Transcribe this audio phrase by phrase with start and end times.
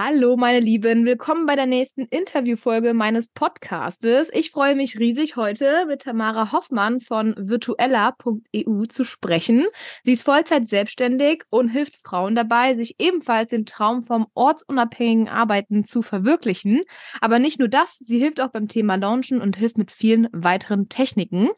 [0.00, 4.30] Hallo, meine Lieben, willkommen bei der nächsten Interviewfolge meines Podcastes.
[4.32, 9.66] Ich freue mich riesig, heute mit Tamara Hoffmann von virtuella.eu zu sprechen.
[10.04, 15.82] Sie ist Vollzeit selbstständig und hilft Frauen dabei, sich ebenfalls den Traum vom ortsunabhängigen Arbeiten
[15.82, 16.82] zu verwirklichen.
[17.20, 20.88] Aber nicht nur das, sie hilft auch beim Thema Launchen und hilft mit vielen weiteren
[20.88, 21.48] Techniken.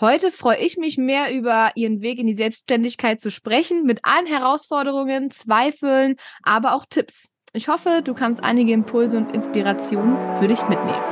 [0.00, 4.26] Heute freue ich mich mehr über Ihren Weg in die Selbstständigkeit zu sprechen, mit allen
[4.26, 7.30] Herausforderungen, Zweifeln, aber auch Tipps.
[7.58, 11.02] Ich hoffe, du kannst einige Impulse und Inspirationen für dich mitnehmen.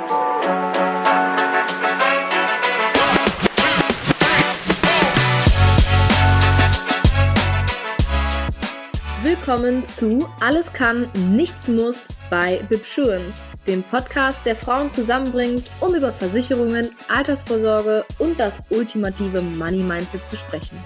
[9.25, 16.13] Willkommen zu Alles kann, nichts muss bei Bibsurance, dem Podcast, der Frauen zusammenbringt, um über
[16.13, 20.79] Versicherungen, Altersvorsorge und das ultimative Money Mindset zu sprechen.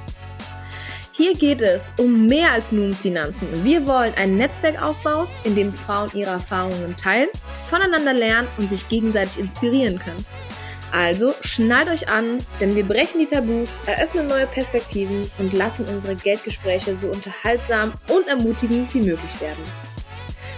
[1.20, 3.46] Hier geht es um mehr als nur um Finanzen.
[3.62, 7.28] Wir wollen ein Netzwerk aufbauen, in dem Frauen ihre Erfahrungen teilen,
[7.66, 10.24] voneinander lernen und sich gegenseitig inspirieren können.
[10.92, 16.16] Also schnallt euch an, denn wir brechen die Tabus, eröffnen neue Perspektiven und lassen unsere
[16.16, 19.62] Geldgespräche so unterhaltsam und ermutigend wie möglich werden.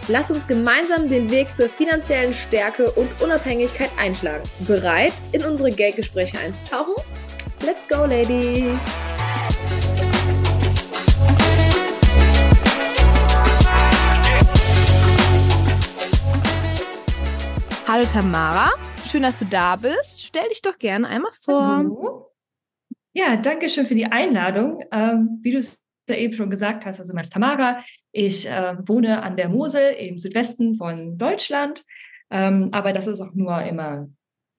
[0.07, 4.45] Lass uns gemeinsam den Weg zur finanziellen Stärke und Unabhängigkeit einschlagen.
[4.61, 6.95] Bereit, in unsere Geldgespräche einzutauchen?
[7.67, 8.79] Let's go, Ladies!
[17.93, 18.71] Hallo Tamara,
[19.07, 20.25] schön, dass du da bist.
[20.25, 21.77] Stell dich doch gerne einmal vor.
[21.77, 22.31] Hallo.
[23.13, 24.83] Ja, danke schön für die Einladung.
[24.91, 27.81] Ähm, wie du es ja eben schon gesagt hast, also mein ist Tamara.
[28.11, 31.85] Ich äh, wohne an der Mosel im Südwesten von Deutschland,
[32.31, 34.09] ähm, aber das ist auch nur immer,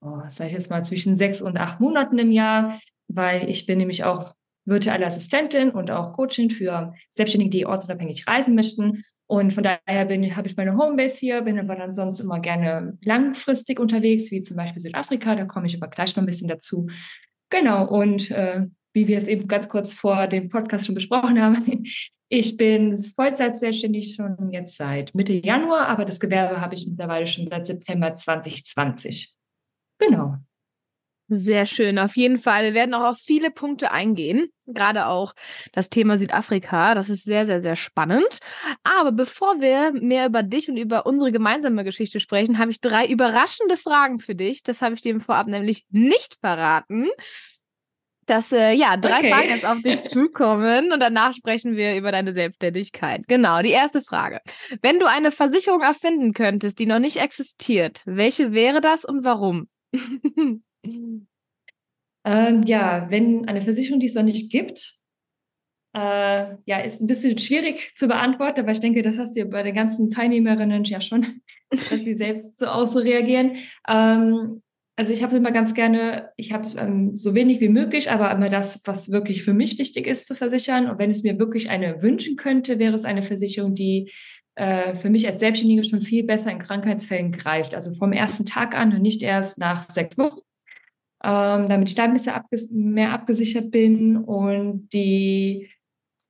[0.02, 3.80] oh, sag ich jetzt mal, zwischen sechs und acht Monaten im Jahr, weil ich bin
[3.80, 9.04] nämlich auch virtuelle Assistentin und auch Coaching für Selbstständige, die ortsunabhängig reisen möchten.
[9.28, 9.82] Und von daher
[10.36, 14.58] habe ich meine Homebase hier, bin aber dann sonst immer gerne langfristig unterwegs, wie zum
[14.58, 15.36] Beispiel Südafrika.
[15.36, 16.88] Da komme ich aber gleich noch ein bisschen dazu.
[17.50, 17.88] Genau.
[17.88, 21.84] Und äh, wie wir es eben ganz kurz vor dem Podcast schon besprochen haben,
[22.30, 27.28] ich bin Vollzeit selbstständig schon jetzt seit Mitte Januar, aber das Gewerbe habe ich mittlerweile
[27.28, 29.36] schon seit September 2020.
[30.00, 30.38] Genau.
[31.36, 32.64] Sehr schön, auf jeden Fall.
[32.64, 35.34] Wir werden auch auf viele Punkte eingehen, gerade auch
[35.72, 36.94] das Thema Südafrika.
[36.94, 38.40] Das ist sehr, sehr, sehr spannend.
[38.84, 43.08] Aber bevor wir mehr über dich und über unsere gemeinsame Geschichte sprechen, habe ich drei
[43.08, 44.62] überraschende Fragen für dich.
[44.62, 47.10] Das habe ich dir Vorab nämlich nicht verraten.
[48.28, 49.32] Dass äh, ja drei okay.
[49.32, 53.24] Fragen jetzt auf dich zukommen und danach sprechen wir über deine Selbstständigkeit.
[53.28, 54.40] Genau, die erste Frage.
[54.82, 59.68] Wenn du eine Versicherung erfinden könntest, die noch nicht existiert, welche wäre das und warum?
[62.26, 64.94] Ähm, ja, wenn eine Versicherung, die es noch nicht gibt,
[65.96, 69.46] äh, ja, ist ein bisschen schwierig zu beantworten, aber ich denke, das hast du ja
[69.46, 73.58] bei den ganzen Teilnehmerinnen ja schon, dass sie selbst so auch so reagieren.
[73.88, 74.62] Ähm,
[74.96, 78.32] also ich habe es immer ganz gerne, ich habe ähm, so wenig wie möglich, aber
[78.32, 80.88] immer das, was wirklich für mich wichtig ist, zu versichern.
[80.88, 84.12] Und wenn es mir wirklich eine wünschen könnte, wäre es eine Versicherung, die
[84.56, 87.74] äh, für mich als Selbstständige schon viel besser in Krankheitsfällen greift.
[87.74, 90.42] Also vom ersten Tag an und nicht erst nach sechs Wochen
[91.24, 95.70] ähm, damit ich da ein bisschen abges mehr abgesichert bin und die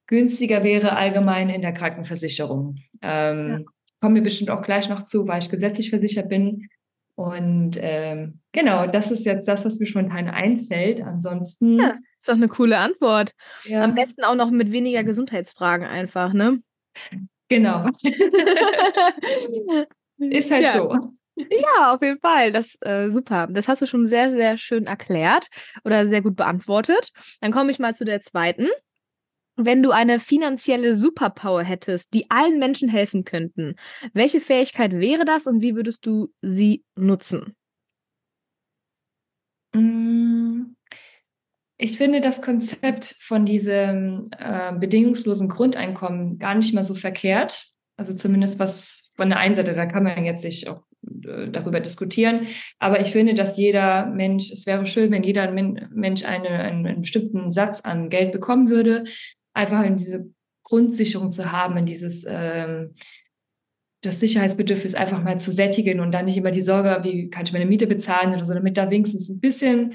[0.08, 2.78] günstiger wäre allgemein in der Krankenversicherung.
[3.02, 3.59] Ähm, ja.
[4.00, 6.68] Kommen wir bestimmt auch gleich noch zu, weil ich gesetzlich versichert bin.
[7.16, 11.02] Und ähm, genau, das ist jetzt das, was mir spontan einfällt.
[11.02, 11.80] Ansonsten.
[11.80, 13.31] Ja, ist doch eine coole Antwort.
[13.64, 13.84] Ja.
[13.84, 16.62] Am besten auch noch mit weniger Gesundheitsfragen einfach, ne?
[17.50, 17.88] Genau.
[20.18, 20.96] ist halt so.
[21.35, 22.51] Ja, auf jeden Fall.
[22.51, 23.47] Das äh, super.
[23.49, 25.47] Das hast du schon sehr, sehr schön erklärt
[25.83, 27.11] oder sehr gut beantwortet.
[27.41, 28.67] Dann komme ich mal zu der zweiten.
[29.55, 33.75] Wenn du eine finanzielle Superpower hättest, die allen Menschen helfen könnten,
[34.13, 37.55] welche Fähigkeit wäre das und wie würdest du sie nutzen?
[39.75, 40.75] Mm,
[41.77, 47.67] ich finde das Konzept von diesem äh, bedingungslosen Grundeinkommen gar nicht mal so verkehrt.
[47.95, 52.47] Also zumindest was von der einen Seite, da kann man jetzt sich auch darüber diskutieren.
[52.79, 57.01] Aber ich finde, dass jeder Mensch, es wäre schön, wenn jeder Mensch eine, einen, einen
[57.01, 59.03] bestimmten Satz an Geld bekommen würde,
[59.53, 60.29] einfach in diese
[60.63, 62.95] Grundsicherung zu haben, in dieses ähm,
[64.01, 67.53] das Sicherheitsbedürfnis einfach mal zu sättigen und dann nicht immer die Sorge, wie kann ich
[67.53, 69.94] meine Miete bezahlen oder so, damit da wenigstens ein bisschen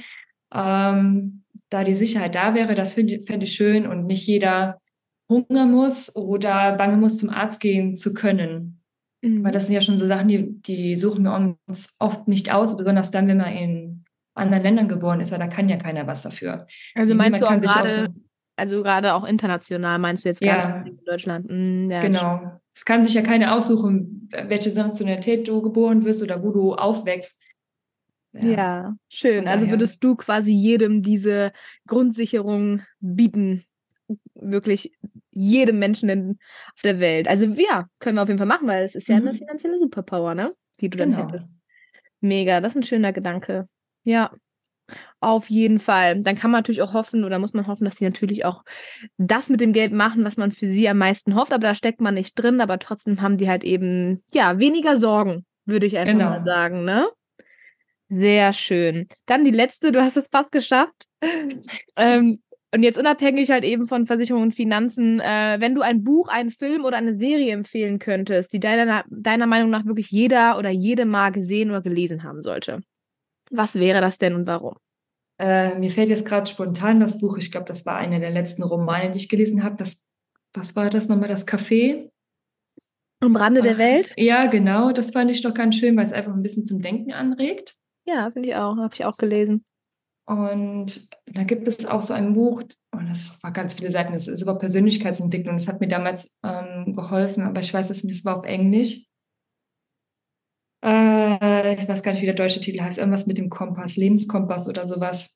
[0.54, 4.80] ähm, da die Sicherheit da wäre, das finde fänd ich schön und nicht jeder
[5.28, 8.77] hungern muss oder bange muss, zum Arzt gehen zu können.
[9.20, 9.44] Mhm.
[9.44, 12.76] Weil das sind ja schon so Sachen, die, die suchen wir uns oft nicht aus,
[12.76, 14.04] besonders dann, wenn man in
[14.34, 16.66] anderen Ländern geboren ist, weil da kann ja keiner was dafür.
[16.94, 18.06] Also meinst du auch gerade, so,
[18.56, 21.50] also gerade auch international, meinst du jetzt gerade in Deutschland?
[21.50, 22.60] Mhm, ja, genau.
[22.72, 27.40] es kann sich ja keiner aussuchen, welche Nationalität du geboren wirst oder wo du aufwächst.
[28.32, 29.48] Ja, ja schön.
[29.48, 31.52] Also würdest du quasi jedem diese
[31.86, 33.64] Grundsicherung bieten,
[34.40, 34.92] wirklich
[35.30, 36.38] jedem Menschen in,
[36.74, 37.28] auf der Welt.
[37.28, 39.28] Also ja, können wir auf jeden Fall machen, weil es ist ja mhm.
[39.28, 40.54] eine finanzielle Superpower, ne?
[40.80, 41.26] Die du dann genau.
[41.26, 41.46] hättest.
[42.20, 43.68] Mega, das ist ein schöner Gedanke.
[44.04, 44.32] Ja.
[45.20, 46.22] Auf jeden Fall.
[46.22, 48.64] Dann kann man natürlich auch hoffen oder muss man hoffen, dass die natürlich auch
[49.18, 52.00] das mit dem Geld machen, was man für sie am meisten hofft, aber da steckt
[52.00, 56.12] man nicht drin, aber trotzdem haben die halt eben, ja, weniger Sorgen, würde ich einfach
[56.12, 56.30] genau.
[56.30, 57.06] mal sagen, ne?
[58.08, 59.08] Sehr schön.
[59.26, 61.04] Dann die letzte, du hast es fast geschafft.
[61.96, 62.40] ähm,
[62.74, 66.50] und jetzt unabhängig halt eben von Versicherungen und Finanzen, äh, wenn du ein Buch, einen
[66.50, 71.06] Film oder eine Serie empfehlen könntest, die deiner, deiner Meinung nach wirklich jeder oder jede
[71.06, 72.80] mal gesehen oder gelesen haben sollte,
[73.50, 74.74] was wäre das denn und warum?
[75.38, 78.62] Äh, mir fällt jetzt gerade spontan das Buch, ich glaube, das war einer der letzten
[78.62, 79.76] Romane, die ich gelesen habe.
[79.76, 80.04] Das,
[80.52, 81.28] was war das nochmal?
[81.28, 82.10] Das Café?
[83.20, 84.12] Am Rande Ach, der Welt?
[84.16, 84.92] Ja, genau.
[84.92, 87.76] Das fand ich doch ganz schön, weil es einfach ein bisschen zum Denken anregt.
[88.04, 88.76] Ja, finde ich auch.
[88.76, 89.64] Habe ich auch gelesen.
[90.28, 94.28] Und da gibt es auch so ein Buch, und das war ganz viele Seiten, das
[94.28, 95.56] ist über Persönlichkeitsentwicklung.
[95.56, 99.06] Das hat mir damals ähm, geholfen, aber ich weiß, dass das war auf Englisch.
[100.84, 102.98] Äh, ich weiß gar nicht, wie der deutsche Titel heißt.
[102.98, 105.34] Irgendwas mit dem Kompass, Lebenskompass oder sowas.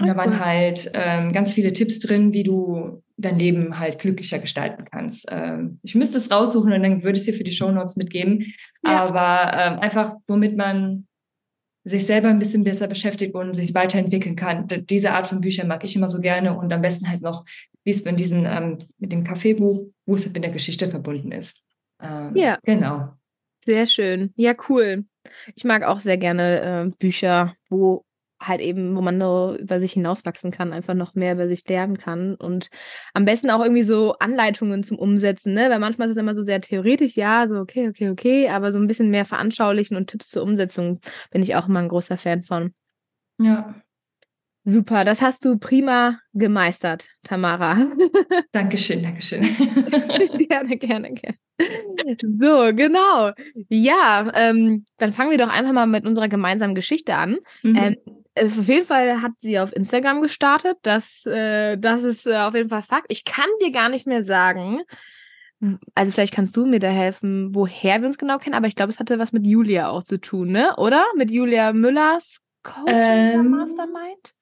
[0.00, 4.40] Und da waren halt ähm, ganz viele Tipps drin, wie du dein Leben halt glücklicher
[4.40, 5.26] gestalten kannst.
[5.30, 7.94] Ähm, ich müsste es raussuchen und dann würde ich es dir für die Show Notes
[7.94, 8.44] mitgeben.
[8.84, 9.04] Ja.
[9.04, 11.06] Aber ähm, einfach, womit man
[11.84, 14.68] sich selber ein bisschen besser beschäftigt und sich weiterentwickeln kann.
[14.68, 17.44] Diese Art von Büchern mag ich immer so gerne und am besten halt noch,
[17.84, 21.62] wie es in diesem, ähm, mit dem Kaffeebuch, wo es mit der Geschichte verbunden ist.
[22.02, 22.58] Ähm, ja.
[22.64, 23.14] Genau.
[23.64, 24.32] Sehr schön.
[24.36, 25.04] Ja, cool.
[25.54, 28.04] Ich mag auch sehr gerne äh, Bücher, wo
[28.40, 31.98] halt eben, wo man nur über sich hinauswachsen kann, einfach noch mehr über sich lernen
[31.98, 32.68] kann und
[33.12, 35.68] am besten auch irgendwie so Anleitungen zum Umsetzen, ne?
[35.70, 38.78] Weil manchmal ist es immer so sehr theoretisch, ja, so okay, okay, okay, aber so
[38.78, 41.00] ein bisschen mehr veranschaulichen und Tipps zur Umsetzung
[41.30, 42.72] bin ich auch immer ein großer Fan von.
[43.38, 43.74] Ja.
[44.64, 47.86] Super, das hast du prima gemeistert, Tamara.
[48.52, 49.42] Dankeschön, Dankeschön.
[50.48, 51.36] gerne, gerne, gerne.
[52.22, 53.32] So, genau.
[53.68, 57.38] Ja, ähm, dann fangen wir doch einfach mal mit unserer gemeinsamen Geschichte an.
[57.62, 57.76] Mhm.
[57.76, 57.96] Ähm,
[58.42, 60.78] auf jeden Fall hat sie auf Instagram gestartet.
[60.82, 63.06] Das, äh, das ist äh, auf jeden Fall Fakt.
[63.08, 64.82] Ich kann dir gar nicht mehr sagen,
[65.94, 68.92] also vielleicht kannst du mir da helfen, woher wir uns genau kennen, aber ich glaube,
[68.92, 70.74] es hatte was mit Julia auch zu tun, ne?
[70.76, 71.04] Oder?
[71.16, 74.34] Mit Julia Müllers Coaching ähm, Mastermind?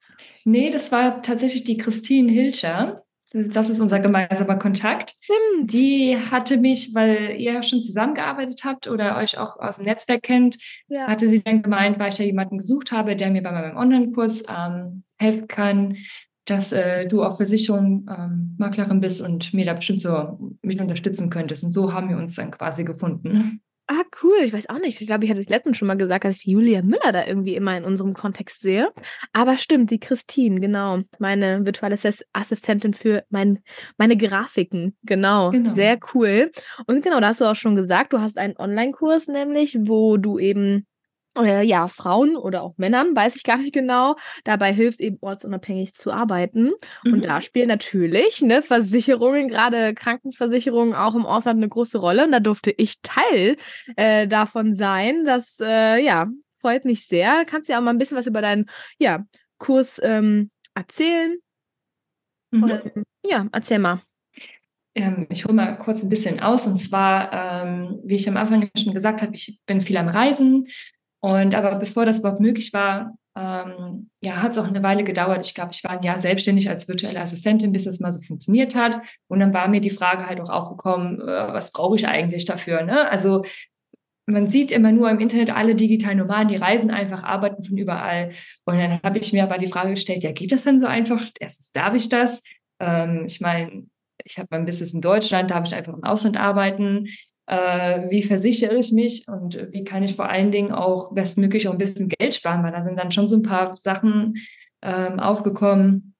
[0.43, 3.03] Nee, das war tatsächlich die Christine Hilscher.
[3.33, 5.15] Das ist unser gemeinsamer Kontakt.
[5.21, 5.71] Stimmt.
[5.71, 10.23] Die hatte mich, weil ihr ja schon zusammengearbeitet habt oder euch auch aus dem Netzwerk
[10.23, 11.07] kennt, ja.
[11.07, 14.43] hatte sie dann gemeint, weil ich ja jemanden gesucht habe, der mir bei meinem Online-Kurs
[14.49, 15.97] ähm, helfen kann,
[16.45, 21.63] dass äh, du auch Versicherungsmaklerin ähm, bist und mir da bestimmt so mich unterstützen könntest.
[21.63, 23.61] Und so haben wir uns dann quasi gefunden.
[23.91, 24.37] Ah, cool.
[24.43, 25.01] Ich weiß auch nicht.
[25.01, 27.25] Ich glaube, ich hatte es letztens schon mal gesagt, dass ich die Julia Müller da
[27.25, 28.91] irgendwie immer in unserem Kontext sehe.
[29.33, 30.99] Aber stimmt, die Christine, genau.
[31.17, 31.97] Meine virtuelle
[32.31, 33.63] Assistentin für mein,
[33.97, 34.95] meine Grafiken.
[35.01, 35.49] Genau.
[35.49, 35.71] genau.
[35.71, 36.51] Sehr cool.
[36.85, 40.37] Und genau, da hast du auch schon gesagt, du hast einen Online-Kurs nämlich, wo du
[40.37, 40.85] eben
[41.43, 45.93] äh, ja, Frauen oder auch Männern, weiß ich gar nicht genau, dabei hilft eben ortsunabhängig
[45.93, 46.71] zu arbeiten.
[47.03, 47.13] Mhm.
[47.13, 52.25] Und da spielen natürlich ne, Versicherungen, gerade Krankenversicherungen auch im Ausland eine große Rolle.
[52.25, 53.57] Und da durfte ich Teil
[53.95, 55.25] äh, davon sein.
[55.25, 56.27] Das, äh, ja,
[56.61, 57.45] freut mich sehr.
[57.45, 59.23] Kannst du ja auch mal ein bisschen was über deinen ja,
[59.57, 61.37] Kurs ähm, erzählen?
[62.51, 62.63] Mhm.
[62.63, 62.83] Oder,
[63.25, 64.01] ja, erzähl mal
[64.95, 66.67] ähm, ich hole mal kurz ein bisschen aus.
[66.67, 70.67] Und zwar, ähm, wie ich am Anfang schon gesagt habe, ich bin viel am Reisen,
[71.21, 75.45] und aber bevor das überhaupt möglich war, ähm, ja, hat es auch eine Weile gedauert.
[75.45, 78.75] Ich glaube, ich war ein Jahr selbstständig als virtuelle Assistentin, bis das mal so funktioniert
[78.75, 79.01] hat.
[79.27, 82.83] Und dann war mir die Frage halt auch aufgekommen, äh, was brauche ich eigentlich dafür?
[82.83, 83.09] Ne?
[83.09, 83.43] Also
[84.25, 88.31] man sieht immer nur im Internet alle digitalen Nomaden, die reisen einfach, arbeiten von überall.
[88.65, 91.25] Und dann habe ich mir aber die Frage gestellt, ja, geht das denn so einfach?
[91.39, 92.43] Erstens, darf ich das?
[92.79, 93.87] Ähm, ich meine,
[94.23, 97.07] ich habe mein Business in Deutschland, darf ich einfach im Ausland arbeiten?
[97.49, 101.71] Äh, wie versichere ich mich und wie kann ich vor allen Dingen auch bestmöglich auch
[101.71, 104.35] ein bisschen Geld sparen, weil da sind dann schon so ein paar Sachen
[104.83, 106.13] ähm, aufgekommen.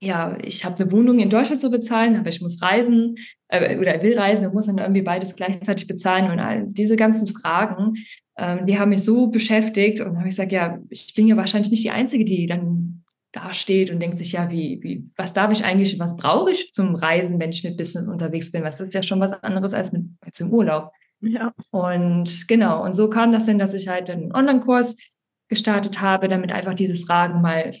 [0.00, 3.16] Ja, ich habe eine Wohnung in Deutschland zu bezahlen, aber ich muss reisen
[3.48, 6.30] äh, oder will reisen und muss dann irgendwie beides gleichzeitig bezahlen.
[6.30, 7.94] Und all diese ganzen Fragen,
[8.38, 10.00] ähm, die haben mich so beschäftigt.
[10.00, 13.90] Und habe ich gesagt, ja, ich bin ja wahrscheinlich nicht die Einzige, die dann dasteht
[13.90, 17.38] und denkt sich, ja, wie, wie, was darf ich eigentlich, was brauche ich zum Reisen,
[17.38, 18.64] wenn ich mit Business unterwegs bin?
[18.64, 20.04] Was ist ja schon was anderes als mit
[20.38, 20.92] im Urlaub.
[21.20, 21.52] Ja.
[21.70, 24.96] Und genau, und so kam das denn, dass ich halt einen Online-Kurs
[25.48, 27.74] gestartet habe, damit einfach diese Fragen mal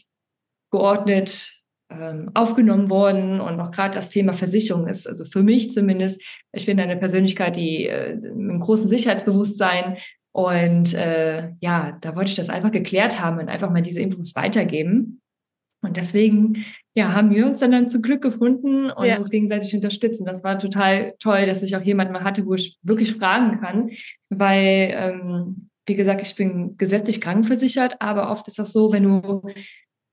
[0.70, 6.22] geordnet ähm, aufgenommen worden und auch gerade das Thema Versicherung ist, also für mich zumindest,
[6.52, 9.96] ich bin eine Persönlichkeit, die äh, mit einem großen Sicherheitsbewusstsein
[10.32, 14.36] und äh, ja, da wollte ich das einfach geklärt haben und einfach mal diese Infos
[14.36, 15.20] weitergeben.
[15.82, 19.18] Und deswegen ja, haben wir uns dann, dann zu Glück gefunden und ja.
[19.18, 20.26] uns gegenseitig unterstützen.
[20.26, 23.90] Das war total toll, dass ich auch jemanden mal hatte, wo ich wirklich fragen kann,
[24.28, 29.42] weil, ähm, wie gesagt, ich bin gesetzlich krankenversichert, aber oft ist das so, wenn du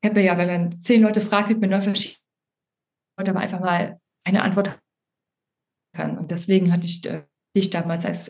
[0.01, 2.19] ich habe ja, wenn man zehn Leute fragt, gibt man neun verschiedene
[3.17, 4.79] Leute aber einfach mal eine Antwort
[5.95, 6.17] kann.
[6.17, 7.24] Und deswegen hatte ich äh,
[7.55, 8.29] dich damals als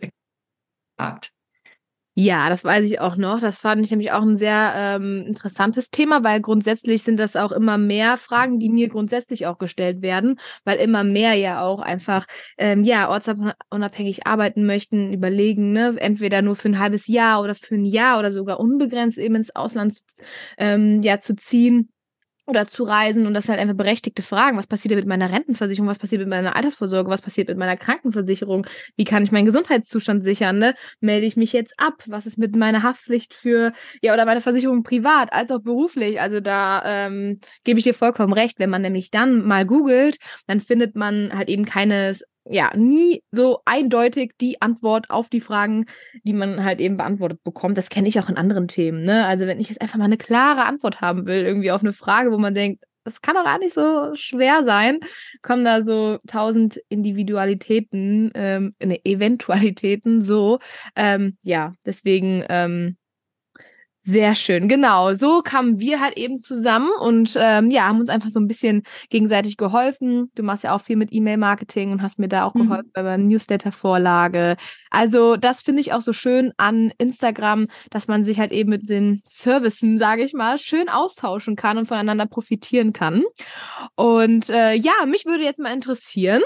[0.97, 1.33] gefragt.
[2.19, 3.39] Ja, das weiß ich auch noch.
[3.39, 7.51] Das fand ich nämlich auch ein sehr ähm, interessantes Thema, weil grundsätzlich sind das auch
[7.51, 12.25] immer mehr Fragen, die mir grundsätzlich auch gestellt werden, weil immer mehr ja auch einfach
[12.57, 17.75] ähm, ja ortsunabhängig arbeiten möchten, überlegen, ne, entweder nur für ein halbes Jahr oder für
[17.75, 19.99] ein Jahr oder sogar unbegrenzt eben ins Ausland
[20.57, 21.89] ähm, ja zu ziehen
[22.47, 24.57] oder zu reisen und das sind halt einfach berechtigte Fragen.
[24.57, 25.89] Was passiert mit meiner Rentenversicherung?
[25.89, 27.09] Was passiert mit meiner Altersvorsorge?
[27.09, 28.65] Was passiert mit meiner Krankenversicherung?
[28.95, 30.57] Wie kann ich meinen Gesundheitszustand sichern?
[30.57, 30.73] Ne?
[31.01, 32.03] Melde ich mich jetzt ab?
[32.07, 36.21] Was ist mit meiner Haftpflicht für, ja, oder meine Versicherung privat als auch beruflich?
[36.21, 38.59] Also da ähm, gebe ich dir vollkommen recht.
[38.59, 42.15] Wenn man nämlich dann mal googelt, dann findet man halt eben keine
[42.49, 45.85] ja, nie so eindeutig die Antwort auf die Fragen,
[46.23, 47.77] die man halt eben beantwortet bekommt.
[47.77, 49.25] Das kenne ich auch in anderen Themen, ne?
[49.25, 52.31] Also wenn ich jetzt einfach mal eine klare Antwort haben will, irgendwie auf eine Frage,
[52.31, 54.99] wo man denkt, das kann doch gar nicht so schwer sein,
[55.41, 60.59] kommen da so tausend Individualitäten, ähm, ne, Eventualitäten so.
[60.95, 62.96] Ähm, ja, deswegen ähm,
[64.07, 65.13] sehr schön, genau.
[65.15, 68.83] So kamen wir halt eben zusammen und ähm, ja, haben uns einfach so ein bisschen
[69.09, 70.31] gegenseitig geholfen.
[70.33, 72.69] Du machst ja auch viel mit E-Mail-Marketing und hast mir da auch mhm.
[72.69, 74.55] geholfen bei meinem Newsletter-Vorlage.
[74.91, 78.87] Also, das finde ich auch so schön an Instagram, dass man sich halt eben mit
[78.87, 83.25] den Services, sage ich mal, schön austauschen kann und voneinander profitieren kann.
[83.95, 86.43] Und äh, ja, mich würde jetzt mal interessieren,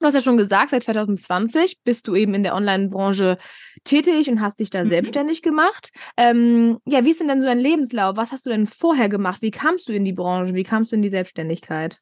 [0.00, 3.36] Du hast ja schon gesagt, seit 2020 bist du eben in der Online-Branche
[3.82, 4.88] tätig und hast dich da mhm.
[4.88, 5.90] selbstständig gemacht.
[6.16, 8.16] Ähm, ja, wie ist denn denn so dein Lebenslauf?
[8.16, 9.42] Was hast du denn vorher gemacht?
[9.42, 10.54] Wie kamst du in die Branche?
[10.54, 12.00] Wie kamst du in die Selbstständigkeit?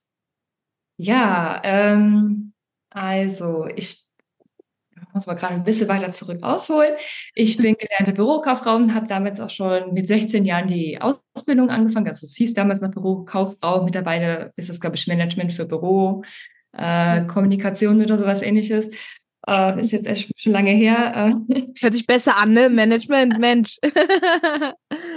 [0.98, 2.52] Ja, ähm,
[2.90, 4.06] also ich
[5.14, 6.94] muss mal gerade ein bisschen weiter zurück ausholen.
[7.34, 12.08] Ich bin gelernte Bürokauffrau und habe damals auch schon mit 16 Jahren die Ausbildung angefangen.
[12.08, 13.84] Also es hieß damals noch Bürokauffrau.
[13.84, 16.22] Mittlerweile ist es, glaube ich, Management für Büro
[16.76, 18.90] äh, Kommunikation oder sowas ähnliches.
[19.46, 21.36] Äh, ist jetzt echt schon lange her.
[21.48, 21.62] Äh.
[21.80, 22.68] Hört sich besser an, ne?
[22.68, 23.78] Management, Mensch.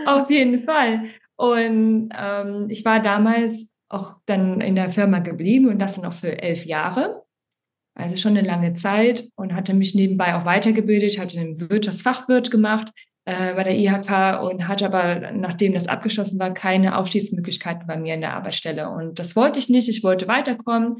[0.05, 1.05] Auf jeden Fall.
[1.35, 6.13] Und ähm, ich war damals auch dann in der Firma geblieben und das dann auch
[6.13, 7.23] für elf Jahre.
[7.95, 12.93] Also schon eine lange Zeit und hatte mich nebenbei auch weitergebildet, hatte einen Wirtschaftsfachwirt gemacht
[13.25, 18.13] äh, bei der IHK und hatte aber, nachdem das abgeschlossen war, keine Aufstiegsmöglichkeiten bei mir
[18.13, 18.89] in der Arbeitsstelle.
[18.89, 19.89] Und das wollte ich nicht.
[19.89, 20.95] Ich wollte weiterkommen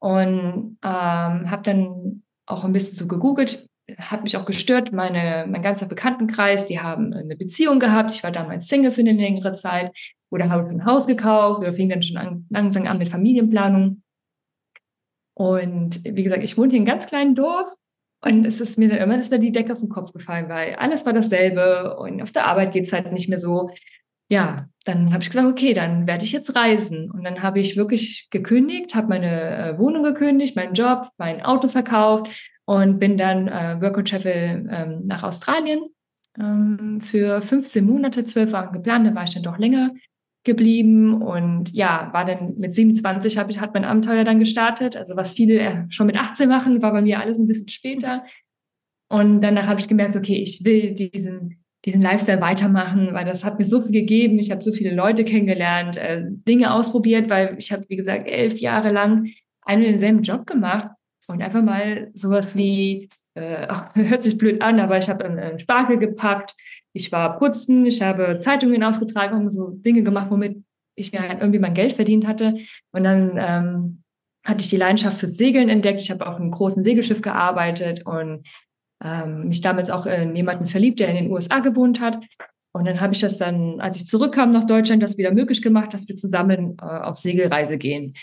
[0.00, 5.62] und ähm, habe dann auch ein bisschen so gegoogelt, hat mich auch gestört, meine, mein
[5.62, 8.12] ganzer Bekanntenkreis, die haben eine Beziehung gehabt.
[8.12, 9.92] Ich war damals Single für eine längere Zeit
[10.30, 14.02] oder habe ein Haus gekauft oder fing dann schon an, langsam an mit Familienplanung.
[15.34, 17.72] Und wie gesagt, ich wohne hier in einem ganz kleinen Dorf
[18.22, 20.74] und es ist mir dann immer ist mir die Decke auf den Kopf gefallen, weil
[20.74, 23.70] alles war dasselbe und auf der Arbeit geht es halt nicht mehr so
[24.30, 27.10] ja, dann habe ich gesagt, okay, dann werde ich jetzt reisen.
[27.10, 31.68] Und dann habe ich wirklich gekündigt, habe meine äh, Wohnung gekündigt, meinen Job, mein Auto
[31.68, 32.30] verkauft
[32.64, 35.82] und bin dann äh, Work and Travel ähm, nach Australien
[36.38, 39.06] ähm, für 15 Monate, 12 Wochen geplant.
[39.06, 39.90] Da war ich dann doch länger
[40.44, 44.96] geblieben und ja, war dann mit 27 habe ich hat mein Abenteuer dann gestartet.
[44.96, 48.24] Also was viele äh, schon mit 18 machen, war bei mir alles ein bisschen später.
[49.08, 53.58] Und danach habe ich gemerkt, okay, ich will diesen diesen Lifestyle weitermachen, weil das hat
[53.58, 54.38] mir so viel gegeben.
[54.38, 58.58] Ich habe so viele Leute kennengelernt, äh, Dinge ausprobiert, weil ich habe, wie gesagt, elf
[58.58, 59.28] Jahre lang
[59.62, 60.90] einen und denselben Job gemacht
[61.26, 65.98] und einfach mal sowas wie, äh, hört sich blöd an, aber ich habe einen Spargel
[65.98, 66.54] gepackt,
[66.92, 70.62] ich war putzen, ich habe Zeitungen ausgetragen und so Dinge gemacht, womit
[70.96, 72.56] ich mir halt irgendwie mein Geld verdient hatte.
[72.92, 74.02] Und dann ähm,
[74.44, 76.00] hatte ich die Leidenschaft fürs Segeln entdeckt.
[76.00, 78.46] Ich habe auf einem großen Segelschiff gearbeitet und
[79.02, 82.18] ähm, mich damals auch in jemanden verliebt, der in den USA gewohnt hat.
[82.72, 85.92] Und dann habe ich das dann, als ich zurückkam nach Deutschland, das wieder möglich gemacht,
[85.92, 88.14] dass wir zusammen äh, auf Segelreise gehen.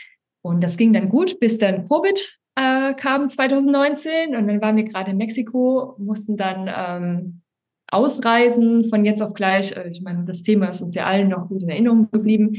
[0.41, 4.36] Und das ging dann gut, bis dann Covid äh, kam 2019.
[4.36, 7.41] Und dann waren wir gerade in Mexiko, mussten dann ähm,
[7.89, 9.75] ausreisen von jetzt auf gleich.
[9.75, 12.55] Äh, ich meine, das Thema ist uns ja allen noch gut in Erinnerung geblieben.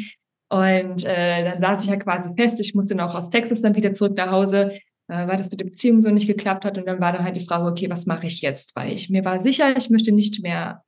[0.51, 2.61] Und äh, dann saß ich ja quasi fest.
[2.61, 4.73] Ich musste dann auch aus Texas dann wieder zurück nach Hause
[5.09, 6.79] weil das mit der Beziehung so nicht geklappt hat.
[6.79, 8.77] Und dann war dann halt die Frage, okay, was mache ich jetzt?
[8.77, 10.85] Weil ich mir war sicher, ich möchte nicht mehr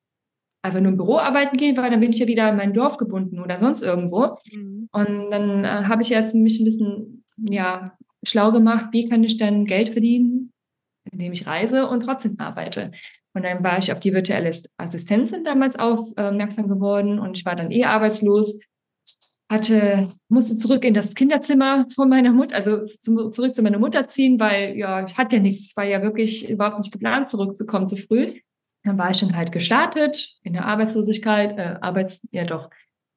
[0.62, 2.98] einfach nur im Büro arbeiten gehen, weil dann bin ich ja wieder in mein Dorf
[2.98, 4.36] gebunden oder sonst irgendwo.
[4.52, 4.88] Mhm.
[4.92, 9.38] Und dann äh, habe ich jetzt mich ein bisschen ja, schlau gemacht, wie kann ich
[9.38, 10.52] dann Geld verdienen,
[11.10, 12.92] indem ich reise und trotzdem arbeite.
[13.32, 17.70] Und dann war ich auf die virtuelle Assistentin damals aufmerksam geworden und ich war dann
[17.70, 18.58] eh arbeitslos,
[19.50, 24.06] hatte, musste zurück in das Kinderzimmer von meiner Mutter, also zum, zurück zu meiner Mutter
[24.06, 27.88] ziehen, weil ja, ich hatte ja nichts, es war ja wirklich überhaupt nicht geplant, zurückzukommen
[27.88, 28.34] zu früh.
[28.84, 32.70] Dann war ich dann halt gestartet in der Arbeitslosigkeit, äh, Arbeits, ja doch,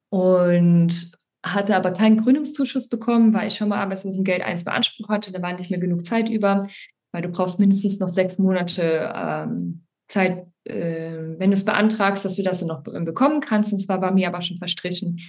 [0.10, 1.12] und
[1.46, 5.32] hatte aber keinen Gründungszuschuss bekommen, weil ich schon mal Arbeitslosengeld 1 beansprucht hatte.
[5.32, 6.68] Da war nicht mehr genug Zeit über,
[7.12, 12.38] weil du brauchst mindestens noch sechs Monate ähm, Zeit, äh, wenn du es beantragst, dass
[12.38, 13.72] du das dann noch bekommen kannst.
[13.72, 15.20] Und zwar war mir aber schon verstrichen.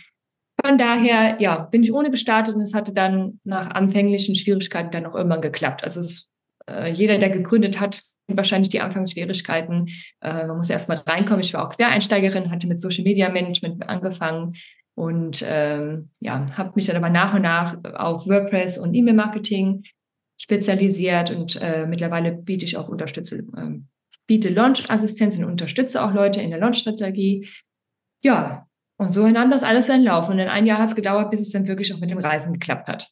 [0.64, 5.04] Von daher, ja, bin ich ohne gestartet und es hatte dann nach anfänglichen Schwierigkeiten dann
[5.04, 5.84] auch irgendwann geklappt.
[5.84, 6.30] Also es,
[6.66, 9.90] äh, jeder, der gegründet hat, wahrscheinlich die Anfangsschwierigkeiten.
[10.22, 11.40] Äh, man muss erstmal reinkommen.
[11.40, 14.54] Ich war auch Quereinsteigerin, hatte mit Social Media Management angefangen
[14.94, 19.84] und ähm, ja, habe mich dann aber nach und nach auf WordPress und E-Mail-Marketing
[20.40, 23.80] spezialisiert und äh, mittlerweile biete ich auch Unterstützung, äh,
[24.26, 27.50] biete Launch-Assistenz und unterstütze auch Leute in der Launch-Strategie.
[28.22, 28.66] Ja,
[29.04, 30.28] und so nahm das alles seinen Lauf.
[30.28, 32.52] Und in ein Jahr hat es gedauert, bis es dann wirklich auch mit dem Reisen
[32.52, 33.08] geklappt hat.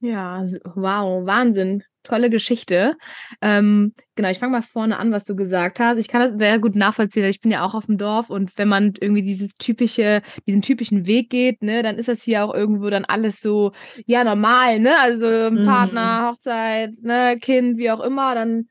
[0.00, 2.96] Ja, wow, Wahnsinn tolle Geschichte.
[3.40, 5.98] Ähm, genau, ich fange mal vorne an, was du gesagt hast.
[5.98, 7.24] Ich kann das sehr gut nachvollziehen.
[7.24, 11.06] Ich bin ja auch auf dem Dorf und wenn man irgendwie dieses typische, diesen typischen
[11.06, 13.72] Weg geht, ne, dann ist das hier auch irgendwo dann alles so,
[14.06, 14.98] ja, normal, ne?
[15.00, 15.64] Also mhm.
[15.64, 18.68] Partner, Hochzeit, ne, Kind, wie auch immer, dann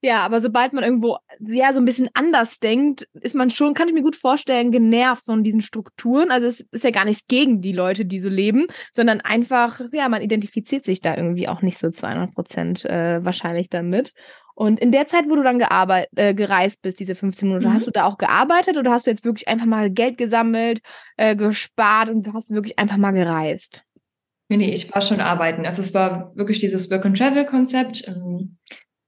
[0.00, 3.88] ja, aber sobald man irgendwo ja so ein bisschen anders denkt, ist man schon, kann
[3.88, 6.30] ich mir gut vorstellen, genervt von diesen Strukturen.
[6.30, 10.08] Also es ist ja gar nichts gegen die Leute, die so leben, sondern einfach, ja,
[10.08, 14.12] man identifiziert sich da irgendwie auch nicht so 200 Prozent äh, wahrscheinlich damit.
[14.54, 17.74] Und in der Zeit, wo du dann gearbeitet, äh, gereist bist, diese 15 Minuten, mhm.
[17.74, 20.80] hast du da auch gearbeitet oder hast du jetzt wirklich einfach mal Geld gesammelt,
[21.16, 23.84] äh, gespart und hast wirklich einfach mal gereist?
[24.48, 25.66] Nee, nee, ich war schon arbeiten.
[25.66, 28.08] Also es war wirklich dieses Work-and-Travel-Konzept.
[28.08, 28.56] Ähm,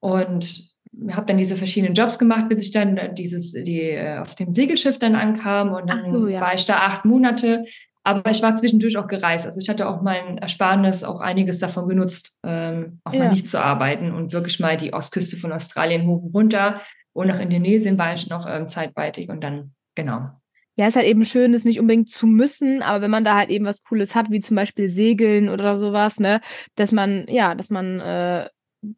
[0.00, 0.69] und
[1.11, 4.99] habe dann diese verschiedenen Jobs gemacht, bis ich dann dieses, die äh, auf dem Segelschiff
[4.99, 6.41] dann ankam und dann so, ja.
[6.41, 7.65] war ich da acht Monate.
[8.02, 9.47] Aber ich war zwischendurch auch gereist.
[9.47, 13.21] Also ich hatte auch mein Ersparnis auch einiges davon genutzt, ähm, auch ja.
[13.21, 16.80] mal nicht zu arbeiten und wirklich mal die Ostküste von Australien hoch und runter.
[17.13, 20.30] Und nach Indonesien war ich noch ähm, zeitweitig und dann, genau.
[20.76, 23.50] Ja, ist halt eben schön, das nicht unbedingt zu müssen, aber wenn man da halt
[23.50, 26.41] eben was Cooles hat, wie zum Beispiel Segeln oder sowas, ne,
[26.76, 28.49] dass man, ja, dass man äh,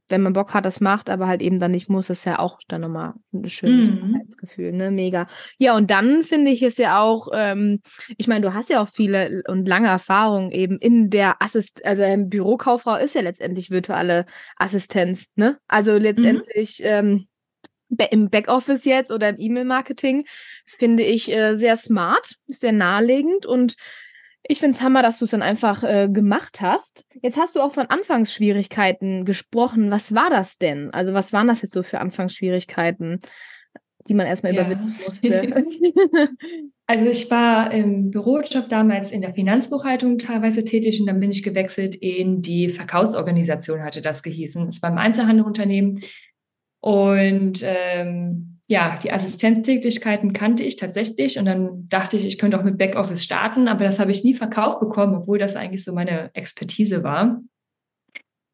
[0.09, 2.61] wenn man Bock hat, das macht, aber halt eben dann nicht muss, ist ja auch
[2.69, 4.23] dann nochmal ein schönes mhm.
[4.37, 4.91] Gefühl, ne?
[4.91, 5.27] Mega.
[5.59, 7.81] Ja, und dann finde ich es ja auch, ähm,
[8.17, 12.03] ich meine, du hast ja auch viele und lange Erfahrung eben in der Assist, also
[12.03, 15.59] ähm, Bürokauffrau ist ja letztendlich virtuelle Assistenz, ne?
[15.67, 15.99] Also mhm.
[15.99, 16.87] letztendlich mhm.
[16.87, 17.27] ähm,
[18.11, 20.25] im Backoffice jetzt oder im E-Mail-Marketing
[20.65, 23.75] finde ich äh, sehr smart, sehr naheliegend und
[24.45, 27.05] ich finde es Hammer, dass du es dann einfach äh, gemacht hast.
[27.23, 29.91] Jetzt hast du auch von Anfangsschwierigkeiten gesprochen.
[29.91, 30.91] Was war das denn?
[30.93, 33.21] Also, was waren das jetzt so für Anfangsschwierigkeiten,
[34.09, 34.67] die man erstmal ja.
[34.67, 35.65] überwinden musste?
[36.87, 41.45] also, ich war im Bürojob damals in der Finanzbuchhaltung teilweise tätig und dann bin ich
[41.45, 44.69] gewechselt in die Verkaufsorganisation, hatte das gehießen.
[44.69, 46.03] Es war ein Einzelhandelunternehmen.
[46.81, 52.65] Und ähm, ja, die Assistenztätigkeiten kannte ich tatsächlich und dann dachte ich, ich könnte auch
[52.65, 56.35] mit Backoffice starten, aber das habe ich nie verkauft bekommen, obwohl das eigentlich so meine
[56.35, 57.43] Expertise war.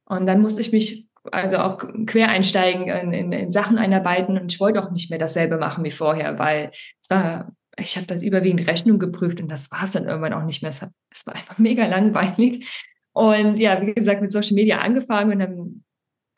[0.07, 4.53] Und dann musste ich mich also auch quer einsteigen, in, in, in Sachen einarbeiten und
[4.53, 8.21] ich wollte auch nicht mehr dasselbe machen wie vorher, weil es war, ich habe das
[8.21, 10.71] überwiegend Rechnung geprüft und das war es dann irgendwann auch nicht mehr.
[10.71, 12.67] Es, war einfach mega langweilig.
[13.13, 15.85] Und ja, wie gesagt, mit Social Media angefangen und dann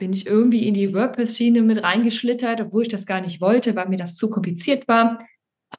[0.01, 3.89] bin ich irgendwie in die WordPress-Schiene mit reingeschlittert, obwohl ich das gar nicht wollte, weil
[3.89, 5.19] mir das zu kompliziert war.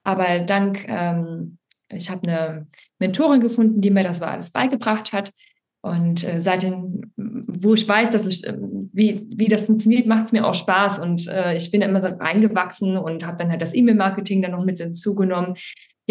[0.04, 1.58] Aber dank, ähm,
[1.90, 2.68] ich habe eine
[3.00, 5.34] Mentorin gefunden, die mir das alles beigebracht hat.
[5.82, 8.56] Und äh, seitdem, wo ich weiß, dass ich, äh,
[8.94, 11.00] wie, wie das funktioniert, macht es mir auch Spaß.
[11.00, 14.64] Und äh, ich bin immer so reingewachsen und habe dann halt das E-Mail-Marketing dann noch
[14.64, 15.56] mit hinzugenommen.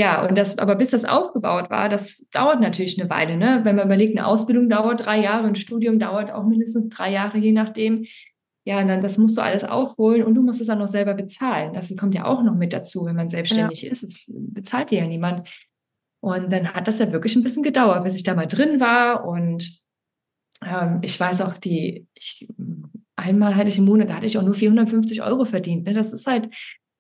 [0.01, 3.37] Ja, und das, aber bis das aufgebaut war, das dauert natürlich eine Weile.
[3.37, 3.61] Ne?
[3.65, 7.37] Wenn man überlegt, eine Ausbildung dauert drei Jahre, ein Studium dauert auch mindestens drei Jahre,
[7.37, 8.07] je nachdem.
[8.65, 11.75] Ja, dann das musst du alles aufholen und du musst es dann noch selber bezahlen.
[11.75, 13.91] Das kommt ja auch noch mit dazu, wenn man selbstständig ja.
[13.91, 14.03] ist.
[14.03, 15.47] Es bezahlt dir ja niemand.
[16.21, 19.27] Und dann hat das ja wirklich ein bisschen gedauert, bis ich da mal drin war.
[19.27, 19.83] Und
[20.65, 22.49] ähm, ich weiß auch, die, ich,
[23.17, 25.85] einmal hatte ich im Monat, da hatte ich auch nur 450 Euro verdient.
[25.85, 25.93] Ne?
[25.93, 26.49] Das ist halt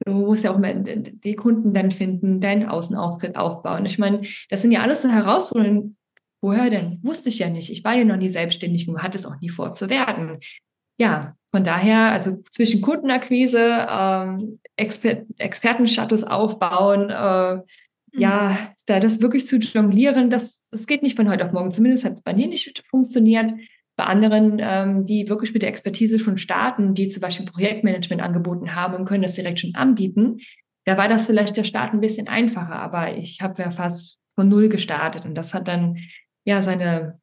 [0.05, 3.85] Du musst ja auch mal die Kunden dann finden, deinen Außenauftritt aufbauen.
[3.85, 5.97] Ich meine, das sind ja alles so Herausforderungen.
[6.43, 7.01] Woher denn?
[7.03, 7.71] Wusste ich ja nicht.
[7.71, 10.39] Ich war ja noch nie selbstständig und hatte es auch nie vor zu werden.
[10.99, 17.63] Ja, von daher, also zwischen Kundenakquise, ähm, Exper Expertenstatus aufbauen, äh, mhm.
[18.13, 21.71] ja, da das wirklich zu jonglieren, das, das geht nicht von heute auf morgen.
[21.71, 23.53] Zumindest hat es bei mir nicht funktioniert.
[24.01, 28.75] Bei anderen, ähm, die wirklich mit der Expertise schon starten, die zum Beispiel Projektmanagement angeboten
[28.75, 30.39] haben und können das direkt schon anbieten,
[30.87, 32.81] da war das vielleicht der Start ein bisschen einfacher.
[32.81, 35.99] Aber ich habe ja fast von null gestartet und das hat dann
[36.47, 37.21] ja seine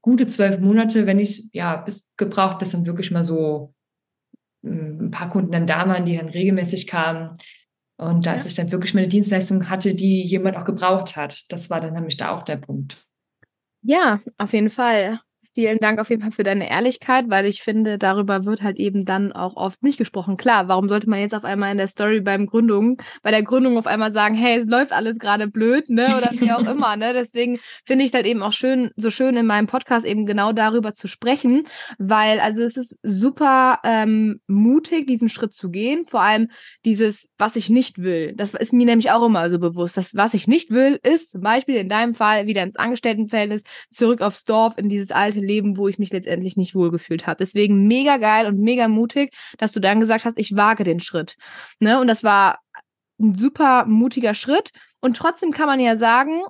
[0.00, 3.74] gute zwölf Monate, wenn ich ja bis gebraucht, bis dann wirklich mal so
[4.64, 7.34] hm, ein paar Kunden dann da waren, die dann regelmäßig kamen.
[7.96, 8.46] Und da ja.
[8.46, 11.50] ich dann wirklich mal eine Dienstleistung hatte, die jemand auch gebraucht hat.
[11.50, 13.04] Das war dann nämlich da auch der Punkt.
[13.82, 15.18] Ja, auf jeden Fall
[15.54, 19.04] vielen Dank auf jeden Fall für deine Ehrlichkeit, weil ich finde, darüber wird halt eben
[19.04, 20.36] dann auch oft nicht gesprochen.
[20.36, 23.76] Klar, warum sollte man jetzt auf einmal in der Story beim Gründung, bei der Gründung
[23.78, 26.16] auf einmal sagen, hey, es läuft alles gerade blöd, ne?
[26.16, 27.12] Oder wie auch immer, ne?
[27.12, 30.52] Deswegen finde ich es halt eben auch schön, so schön in meinem Podcast eben genau
[30.52, 31.64] darüber zu sprechen,
[31.98, 36.04] weil also es ist super ähm, mutig, diesen Schritt zu gehen.
[36.06, 36.48] Vor allem
[36.84, 38.32] dieses, was ich nicht will.
[38.36, 39.96] Das ist mir nämlich auch immer so bewusst.
[39.96, 44.22] Das, was ich nicht will, ist zum Beispiel in deinem Fall wieder ins Angestelltenverhältnis, zurück
[44.22, 47.38] aufs Dorf, in dieses alte Leben, wo ich mich letztendlich nicht wohlgefühlt habe.
[47.38, 51.36] Deswegen mega geil und mega mutig, dass du dann gesagt hast, ich wage den Schritt.
[51.80, 52.00] Ne?
[52.00, 52.60] Und das war
[53.20, 54.70] ein super mutiger Schritt.
[55.00, 56.42] Und trotzdem kann man ja sagen,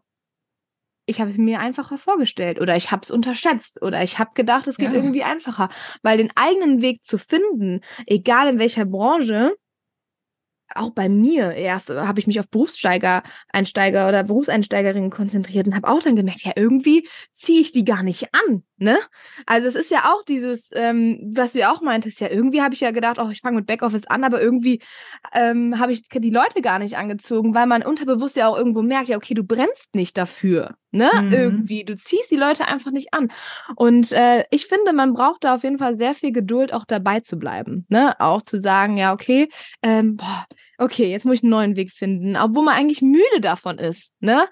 [1.06, 4.76] ich habe mir einfacher vorgestellt oder ich habe es unterschätzt oder ich habe gedacht, es
[4.76, 4.94] geht ja.
[4.94, 5.68] irgendwie einfacher.
[6.02, 9.54] Weil den eigenen Weg zu finden, egal in welcher Branche,
[10.76, 15.88] auch bei mir erst habe ich mich auf Berufssteiger, Einsteiger oder Berufseinsteigerinnen konzentriert und habe
[15.88, 18.98] auch dann gemerkt, ja, irgendwie ziehe ich die gar nicht an, ne?
[19.46, 22.74] Also es ist ja auch dieses, ähm, was du ja auch meintest, ja, irgendwie habe
[22.74, 24.80] ich ja gedacht, oh, ich fange mit Backoffice an, aber irgendwie
[25.34, 29.08] ähm, habe ich die Leute gar nicht angezogen, weil man unterbewusst ja auch irgendwo merkt,
[29.08, 31.10] ja, okay, du brennst nicht dafür, ne?
[31.14, 31.32] Mhm.
[31.32, 33.30] Irgendwie, du ziehst die Leute einfach nicht an.
[33.76, 37.20] Und äh, ich finde, man braucht da auf jeden Fall sehr viel Geduld, auch dabei
[37.20, 38.18] zu bleiben, ne?
[38.20, 39.48] Auch zu sagen, ja, okay,
[39.82, 40.46] ähm, boah,
[40.78, 44.48] okay, jetzt muss ich einen neuen Weg finden, obwohl man eigentlich müde davon ist, ne?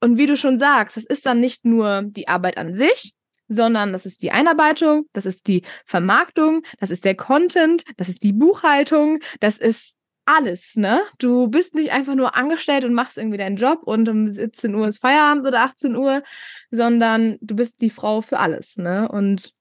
[0.00, 3.14] Und wie du schon sagst, das ist dann nicht nur die Arbeit an sich,
[3.48, 8.22] sondern das ist die Einarbeitung, das ist die Vermarktung, das ist der Content, das ist
[8.22, 9.94] die Buchhaltung, das ist
[10.26, 11.02] alles, ne?
[11.18, 14.88] Du bist nicht einfach nur angestellt und machst irgendwie deinen Job und um 17 Uhr
[14.88, 16.22] ist Feierabend oder 18 Uhr,
[16.70, 19.08] sondern du bist die Frau für alles, ne?
[19.08, 19.52] Und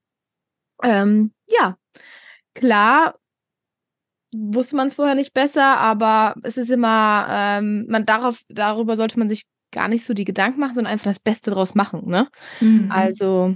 [0.84, 1.78] ähm, ja,
[2.56, 3.16] klar
[4.36, 9.20] wusste man es vorher nicht besser, aber es ist immer, ähm, man darauf, darüber sollte
[9.20, 12.28] man sich gar nicht so die Gedanken machen, sondern einfach das Beste draus machen, ne?
[12.62, 12.92] Mhm.
[12.92, 13.56] Also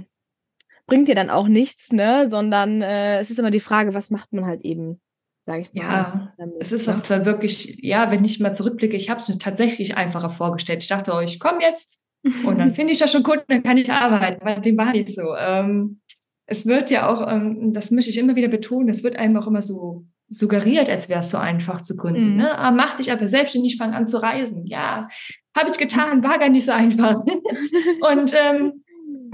[0.86, 2.28] bringt dir dann auch nichts, ne?
[2.28, 5.00] Sondern äh, es ist immer die Frage, was macht man halt eben,
[5.46, 5.82] sage ich mal.
[5.82, 6.94] Ja, damit, es ist ne?
[6.94, 10.82] auch dann wirklich, ja, wenn ich mal zurückblicke, ich habe es mir tatsächlich einfacher vorgestellt.
[10.82, 11.98] Ich dachte, oh, ich komme jetzt
[12.44, 15.14] und dann finde ich da schon Kunden, dann kann ich arbeiten, weil dem war nicht
[15.14, 15.34] so.
[15.36, 16.00] Ähm,
[16.46, 19.46] es wird ja auch, ähm, das möchte ich immer wieder betonen, es wird einem auch
[19.46, 22.30] immer so suggeriert, als wäre es so einfach zu gründen.
[22.30, 22.36] Mhm.
[22.36, 22.58] Ne?
[22.58, 24.64] Ah, mach dich aber selbstständig, fang an zu reisen.
[24.64, 25.08] Ja,
[25.56, 27.16] habe ich getan, war gar nicht so einfach.
[28.12, 28.84] und ähm,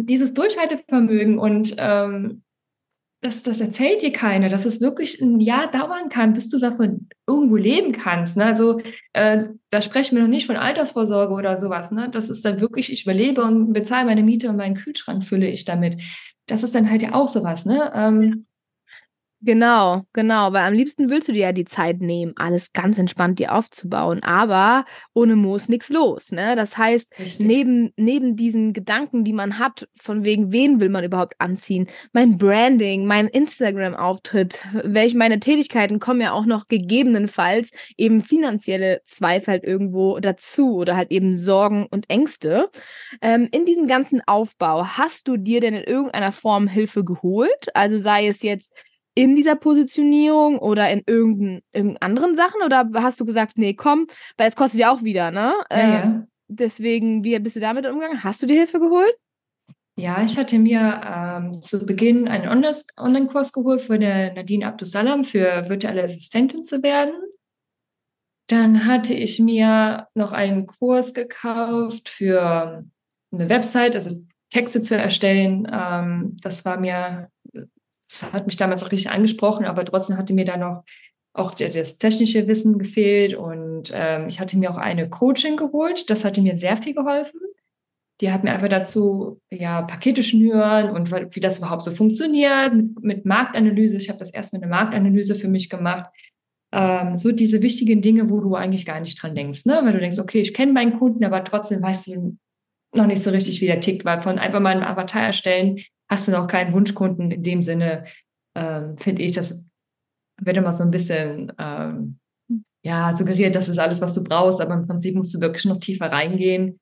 [0.01, 2.43] dieses Durchhaltevermögen und ähm,
[3.23, 7.09] das, das erzählt dir keiner, dass es wirklich ein Jahr dauern kann, bis du davon
[7.27, 8.37] irgendwo leben kannst.
[8.37, 8.45] Ne?
[8.45, 8.81] Also
[9.15, 11.91] äh, da sprechen wir noch nicht von Altersvorsorge oder sowas.
[11.91, 12.09] Ne?
[12.11, 15.65] Das ist dann wirklich, ich überlebe und bezahle meine Miete und meinen Kühlschrank fülle ich
[15.65, 16.01] damit.
[16.47, 17.67] Das ist dann halt ja auch sowas.
[17.67, 17.91] Ne?
[17.95, 18.46] Ähm,
[19.43, 23.39] Genau, genau, weil am liebsten willst du dir ja die Zeit nehmen, alles ganz entspannt
[23.39, 26.57] dir aufzubauen, aber ohne Moos nichts los, ne?
[26.57, 31.35] Das heißt, neben neben diesen Gedanken, die man hat, von wegen wen will man überhaupt
[31.39, 38.23] anziehen, mein Branding, mein Instagram Auftritt, welche meine Tätigkeiten kommen ja auch noch gegebenenfalls eben
[38.23, 42.71] finanzielle Zweifel halt irgendwo dazu oder halt eben Sorgen und Ängste.
[43.21, 47.69] Ähm, in diesem ganzen Aufbau hast du dir denn in irgendeiner Form Hilfe geholt?
[47.75, 48.73] Also sei es jetzt
[49.17, 52.63] in dieser Positionierung oder in irgendeinen, anderen Sachen?
[52.63, 55.55] Oder hast du gesagt, nee, komm, weil es kostet ja auch wieder, ne?
[55.71, 56.27] Ja, äh, ja.
[56.49, 58.23] Deswegen, wie bist du damit umgegangen?
[58.23, 59.13] Hast du dir Hilfe geholt?
[59.99, 65.69] Ja, ich hatte mir ähm, zu Beginn einen Online-Kurs geholt von der Nadine Abdusalam für
[65.69, 67.15] virtuelle Assistentin zu werden.
[68.49, 72.85] Dann hatte ich mir noch einen Kurs gekauft für
[73.33, 75.67] eine Website, also Texte zu erstellen.
[75.73, 77.31] Ähm, das war mir
[78.09, 80.85] das hat mich damals auch richtig angesprochen, aber trotzdem hatte mir da noch
[81.37, 86.09] auch das technische Wissen gefehlt und ähm, ich hatte mir auch eine Coaching geholt.
[86.09, 87.41] Das hatte mir sehr viel geholfen.
[88.23, 93.03] Die hat mir einfach dazu ja Pakete schnüren und wie das überhaupt so funktioniert mit,
[93.03, 93.99] mit Marktanalyse.
[93.99, 96.07] Ich habe das erst mit einer Marktanalyse für mich gemacht.
[96.73, 99.81] Ähm, so diese wichtigen Dinge, wo du eigentlich gar nicht dran denkst, ne?
[99.85, 102.39] Weil du denkst, okay, ich kenne meinen Kunden, aber trotzdem weißt du
[102.95, 106.29] noch nicht so richtig, wie der tickt, weil von einfach mal einen Avatar erstellen hast
[106.29, 108.07] du noch keinen Wunschkunden in dem Sinne
[108.57, 109.63] ähm, finde ich, das
[110.41, 112.19] wird immer so ein bisschen ähm,
[112.83, 115.79] ja, suggeriert, das ist alles, was du brauchst, aber im Prinzip musst du wirklich noch
[115.79, 116.79] tiefer reingehen.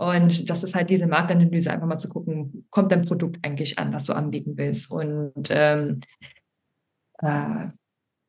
[0.00, 3.92] Und das ist halt diese Marktanalyse, einfach mal zu gucken, kommt dein Produkt eigentlich an,
[3.92, 4.90] was du anbieten willst.
[4.90, 6.00] Und ähm,
[7.18, 7.68] äh,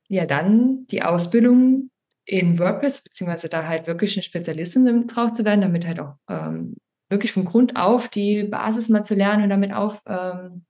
[0.08, 1.92] ja, dann die Ausbildung
[2.26, 6.76] in WordPress, beziehungsweise da halt wirklich eine Spezialistin drauf zu werden, damit halt auch ähm,
[7.10, 10.65] wirklich von Grund auf die Basis mal zu lernen und damit auf ähm,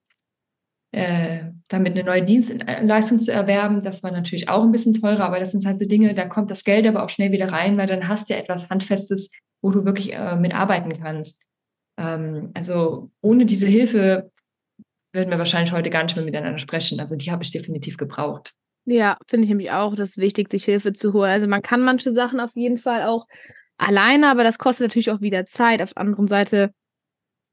[0.92, 3.82] äh, damit eine neue Dienstleistung zu erwerben.
[3.82, 6.50] Das war natürlich auch ein bisschen teurer, aber das sind halt so Dinge, da kommt
[6.50, 9.30] das Geld aber auch schnell wieder rein, weil dann hast du ja etwas Handfestes,
[9.62, 11.44] wo du wirklich äh, mitarbeiten kannst.
[11.98, 14.32] Ähm, also ohne diese Hilfe
[15.14, 17.00] würden wir wahrscheinlich heute gar nicht mehr miteinander sprechen.
[17.00, 18.54] Also die habe ich definitiv gebraucht.
[18.86, 21.30] Ja, finde ich nämlich auch, das ist wichtig, sich Hilfe zu holen.
[21.30, 23.28] Also man kann manche Sachen auf jeden Fall auch
[23.80, 25.82] alleine, aber das kostet natürlich auch wieder Zeit.
[25.82, 26.74] Auf der anderen Seite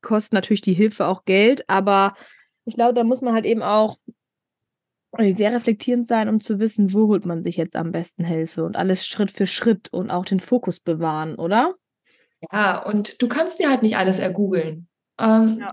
[0.02, 2.14] kostet natürlich die Hilfe auch Geld, aber
[2.64, 3.96] ich glaube, da muss man halt eben auch
[5.18, 8.76] sehr reflektierend sein, um zu wissen, wo holt man sich jetzt am besten Hilfe und
[8.76, 11.74] alles Schritt für Schritt und auch den Fokus bewahren, oder?
[12.52, 14.88] Ja, und du kannst dir halt nicht alles ergoogeln.
[15.18, 15.72] Ähm, ja.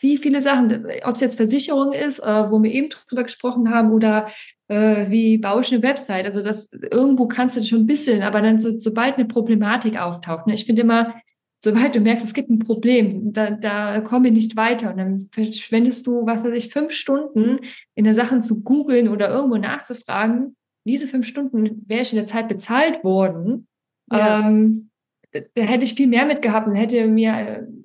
[0.00, 3.90] Wie viele Sachen, ob es jetzt Versicherung ist, äh, wo wir eben drüber gesprochen haben,
[3.92, 4.28] oder
[4.68, 6.24] äh, wie baue ich eine Website.
[6.24, 10.46] Also das irgendwo kannst du schon ein bisschen, aber dann so, sobald eine Problematik auftaucht.
[10.46, 10.54] Ne?
[10.54, 11.14] Ich finde immer,
[11.60, 15.28] sobald du merkst, es gibt ein Problem, da, da komme ich nicht weiter und dann
[15.32, 17.60] verschwendest du, was weiß ich, fünf Stunden
[17.94, 20.56] in der Sachen zu googeln oder irgendwo nachzufragen.
[20.84, 23.66] Diese fünf Stunden wäre ich in der Zeit bezahlt worden.
[24.10, 24.46] Ja.
[24.46, 24.90] Ähm,
[25.32, 27.34] da hätte ich viel mehr mitgehabt und hätte mir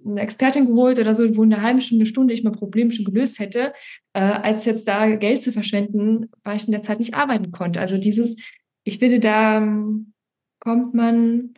[0.06, 3.06] eine Expertin geholt oder so, wo in einer halben Stunde, Stunde ich mein Problem schon
[3.06, 3.74] gelöst hätte,
[4.14, 7.80] äh, als jetzt da Geld zu verschwenden, weil ich in der Zeit nicht arbeiten konnte.
[7.80, 8.38] Also dieses,
[8.84, 10.14] ich finde, da ähm,
[10.60, 11.54] kommt man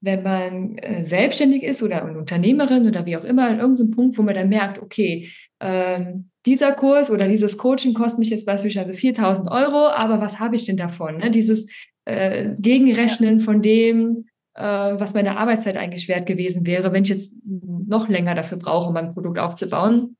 [0.00, 4.18] wenn man äh, selbstständig ist oder eine Unternehmerin oder wie auch immer, an irgendeinem Punkt,
[4.18, 8.94] wo man dann merkt, okay, ähm, dieser Kurs oder dieses Coaching kostet mich jetzt beispielsweise
[8.94, 11.18] 4000 Euro, aber was habe ich denn davon?
[11.18, 11.30] Ne?
[11.30, 11.66] Dieses
[12.06, 14.29] äh, Gegenrechnen von dem, äh,
[14.60, 19.12] was meine Arbeitszeit eigentlich wert gewesen wäre, wenn ich jetzt noch länger dafür brauche, mein
[19.12, 20.16] Produkt aufzubauen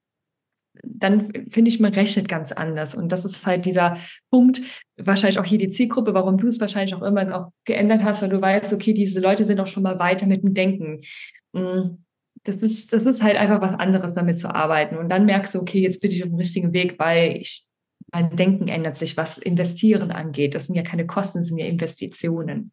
[0.82, 2.94] dann finde ich, man rechnet ganz anders.
[2.94, 3.96] Und das ist halt dieser
[4.30, 4.62] Punkt,
[4.96, 8.28] wahrscheinlich auch hier die Zielgruppe, warum du es wahrscheinlich auch immer noch geändert hast, weil
[8.28, 11.00] du weißt, okay, diese Leute sind auch schon mal weiter mit dem Denken.
[11.52, 11.96] Mm,
[12.44, 14.96] das ist, das ist halt einfach was anderes, damit zu arbeiten.
[14.96, 17.64] Und dann merkst du, okay, jetzt bin ich auf dem richtigen Weg, weil ich,
[18.12, 20.54] mein Denken ändert sich, was Investieren angeht.
[20.54, 22.72] Das sind ja keine Kosten, das sind ja Investitionen.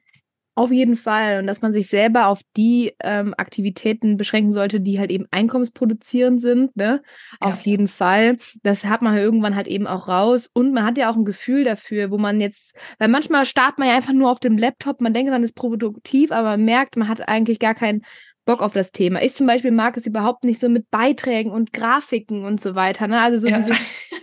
[0.57, 1.39] Auf jeden Fall.
[1.39, 6.41] Und dass man sich selber auf die ähm, Aktivitäten beschränken sollte, die halt eben einkommensproduzierend
[6.41, 6.75] sind.
[6.75, 7.03] Ne?
[7.39, 8.39] Ja, auf jeden Fall.
[8.63, 10.49] Das hat man irgendwann halt eben auch raus.
[10.51, 13.87] Und man hat ja auch ein Gefühl dafür, wo man jetzt, weil manchmal startet man
[13.87, 17.07] ja einfach nur auf dem Laptop, man denkt, man ist produktiv, aber man merkt, man
[17.07, 18.01] hat eigentlich gar keinen
[18.45, 19.21] Bock auf das Thema.
[19.21, 23.07] Ich zum Beispiel mag es überhaupt nicht so mit Beiträgen und Grafiken und so weiter.
[23.07, 23.21] Ne?
[23.21, 23.59] Also so ja.
[23.59, 23.77] dieses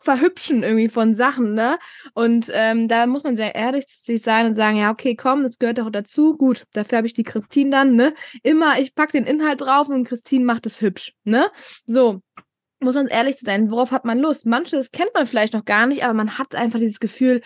[0.00, 1.54] Verhübschen irgendwie von Sachen.
[1.54, 1.78] Ne?
[2.14, 5.42] Und ähm, da muss man sehr ehrlich zu sich sein und sagen, ja, okay, komm,
[5.42, 6.36] das gehört doch dazu.
[6.36, 7.94] Gut, dafür habe ich die Christine dann.
[7.94, 8.14] Ne?
[8.42, 11.14] Immer, ich packe den Inhalt drauf und Christine macht es hübsch.
[11.24, 11.50] Ne?
[11.86, 12.20] So,
[12.80, 14.46] muss man ehrlich sein, worauf hat man Lust?
[14.46, 17.40] Manches kennt man vielleicht noch gar nicht, aber man hat einfach dieses Gefühl,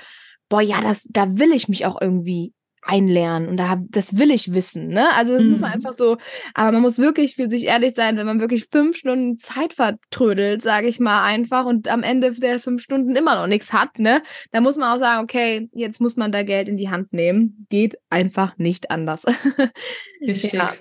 [0.48, 2.52] boah, ja, das, da will ich mich auch irgendwie
[2.86, 5.12] einlernen und da das will ich wissen, ne?
[5.14, 5.50] Also das mhm.
[5.52, 6.16] muss man einfach so,
[6.54, 10.62] aber man muss wirklich für sich ehrlich sein, wenn man wirklich fünf Stunden Zeit vertrödelt,
[10.62, 14.22] sage ich mal einfach und am Ende der fünf Stunden immer noch nichts hat, ne?
[14.52, 17.66] Da muss man auch sagen, okay, jetzt muss man da Geld in die Hand nehmen,
[17.68, 19.24] geht einfach nicht anders.
[20.20, 20.52] Richtig.
[20.52, 20.74] Ja.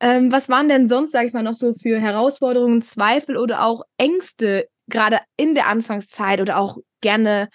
[0.00, 3.82] Ähm, was waren denn sonst, sage ich mal, noch so für Herausforderungen, Zweifel oder auch
[3.98, 7.48] Ängste, gerade in der Anfangszeit oder auch gerne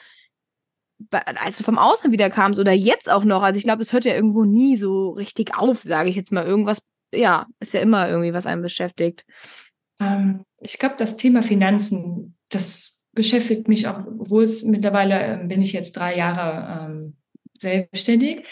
[1.12, 4.06] als du vom Ausland wieder kamst oder jetzt auch noch, also ich glaube, es hört
[4.06, 6.46] ja irgendwo nie so richtig auf, sage ich jetzt mal.
[6.46, 6.80] Irgendwas,
[7.14, 9.26] ja, ist ja immer irgendwie, was einen beschäftigt.
[10.00, 15.62] Ähm, ich glaube, das Thema Finanzen, das beschäftigt mich auch, obwohl es mittlerweile äh, bin
[15.62, 17.16] ich jetzt drei Jahre ähm,
[17.58, 18.46] selbstständig.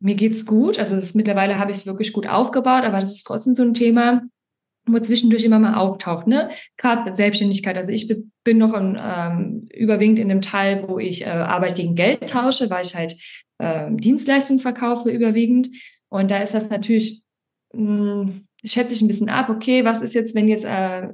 [0.00, 3.12] Mir geht es gut, also das, mittlerweile habe ich es wirklich gut aufgebaut, aber das
[3.12, 4.22] ist trotzdem so ein Thema,
[4.92, 6.50] wo zwischendurch immer mal auftaucht, ne?
[6.76, 7.76] Gerade Selbstständigkeit.
[7.76, 8.08] Also ich
[8.44, 12.70] bin noch in, ähm, überwiegend in einem Teil, wo ich äh, Arbeit gegen Geld tausche,
[12.70, 13.16] weil ich halt
[13.58, 15.70] äh, Dienstleistungen verkaufe überwiegend.
[16.08, 17.22] Und da ist das natürlich,
[17.72, 21.08] mh, hm, schätze ich ein bisschen ab, okay, was ist jetzt, wenn jetzt äh,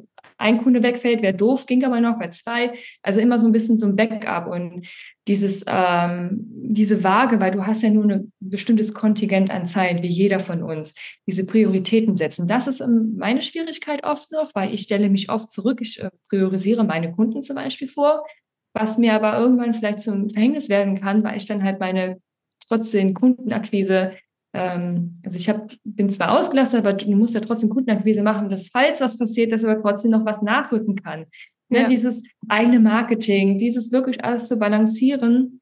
[0.44, 2.74] ein Kunde wegfällt, wäre doof, ging aber noch bei zwei.
[3.02, 4.87] Also immer so ein bisschen so ein Backup und
[5.26, 10.09] dieses, ähm, diese Waage, weil du hast ja nur ein bestimmtes Kontingent an Zeit, wie
[10.09, 10.94] jeder von uns,
[11.26, 12.46] diese Prioritäten setzen.
[12.46, 16.11] Das ist ähm, meine Schwierigkeit oft noch, weil ich stelle mich oft zurück, ich äh,
[16.28, 18.26] priorisiere meine Kunden zum Beispiel vor,
[18.74, 22.20] was mir aber irgendwann vielleicht zum Verhängnis werden kann, weil ich dann halt meine
[22.68, 24.12] trotzdem Kundenakquise
[24.54, 28.68] ähm, also ich hab, bin zwar ausgelastet, aber du musst ja trotzdem Kundenakquise machen, dass
[28.68, 31.26] falls was passiert, dass aber trotzdem noch was nachrücken kann.
[31.68, 31.82] Ne?
[31.82, 31.88] Ja.
[31.88, 35.60] Dieses eigene Marketing, dieses wirklich alles zu balancieren,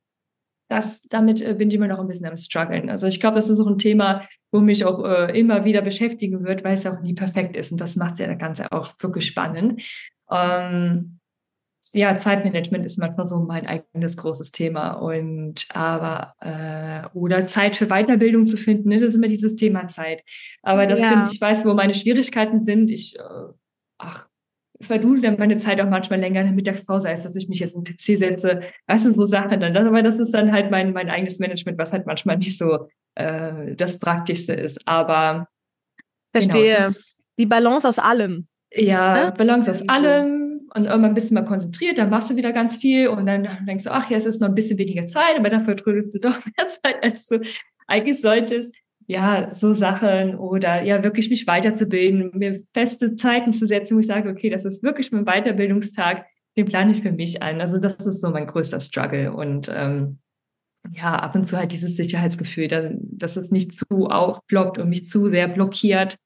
[0.68, 2.90] das, damit äh, bin ich immer noch ein bisschen am struggeln.
[2.90, 6.44] Also ich glaube, das ist auch ein Thema, wo mich auch äh, immer wieder beschäftigen
[6.44, 7.72] wird, weil es auch nie perfekt ist.
[7.72, 9.82] Und das macht ja das Ganze auch wirklich spannend.
[10.30, 11.18] Ähm,
[11.92, 14.92] ja, Zeitmanagement ist manchmal so mein eigenes großes Thema.
[14.92, 18.96] Und aber, äh, oder Zeit für Weiterbildung zu finden, ne?
[18.96, 20.22] das ist immer dieses Thema Zeit.
[20.62, 21.08] Aber das ja.
[21.08, 22.90] finde ich, weiß, wo meine Schwierigkeiten sind.
[22.90, 23.22] Ich, äh,
[23.98, 24.28] ach,
[24.80, 27.74] verdudel dann meine Zeit auch manchmal länger in der Mittagspause, als dass ich mich jetzt
[27.74, 28.60] in den PC setze.
[28.86, 29.76] Weißt du, so Sachen dann.
[29.76, 33.74] Aber das ist dann halt mein, mein eigenes Management, was halt manchmal nicht so äh,
[33.76, 34.86] das Praktischste ist.
[34.86, 35.48] Aber
[36.32, 36.76] verstehe.
[36.76, 38.46] Genau, das, die Balance aus allem.
[38.74, 39.34] Ja, ne?
[39.36, 40.41] Balance aus allem
[40.74, 43.84] und irgendwann bist du mal konzentriert, dann machst du wieder ganz viel und dann denkst
[43.84, 46.68] du, ach, es ist mal ein bisschen weniger Zeit, aber dann vertrödelst du doch mehr
[46.68, 47.40] Zeit, als du
[47.86, 48.74] eigentlich solltest
[49.06, 54.06] ja, so Sachen oder ja, wirklich mich weiterzubilden, mir feste Zeiten zu setzen, wo ich
[54.06, 57.60] sage, okay, das ist wirklich mein Weiterbildungstag, den plane ich für mich ein.
[57.60, 60.18] Also das ist so mein größter Struggle und ähm,
[60.92, 65.26] ja, ab und zu halt dieses Sicherheitsgefühl, dass es nicht zu aufploppt und mich zu
[65.26, 66.16] sehr blockiert,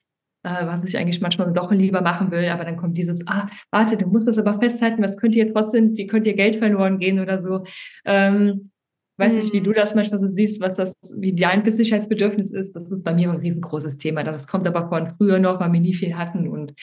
[0.46, 3.96] äh, was ich eigentlich manchmal doch lieber machen will, aber dann kommt dieses, ah, warte,
[3.96, 7.18] du musst das aber festhalten, was könnte ihr trotzdem, die könnt ihr Geld verloren gehen
[7.18, 7.64] oder so.
[8.04, 8.70] Ähm,
[9.18, 9.74] weiß nicht, wie du mhm.
[9.74, 12.76] das manchmal so siehst, was das, wie dein Sicherheitsbedürfnis ist.
[12.76, 14.22] Das ist bei mir ein riesengroßes Thema.
[14.22, 16.74] Das kommt aber von früher noch, weil wir nie viel hatten und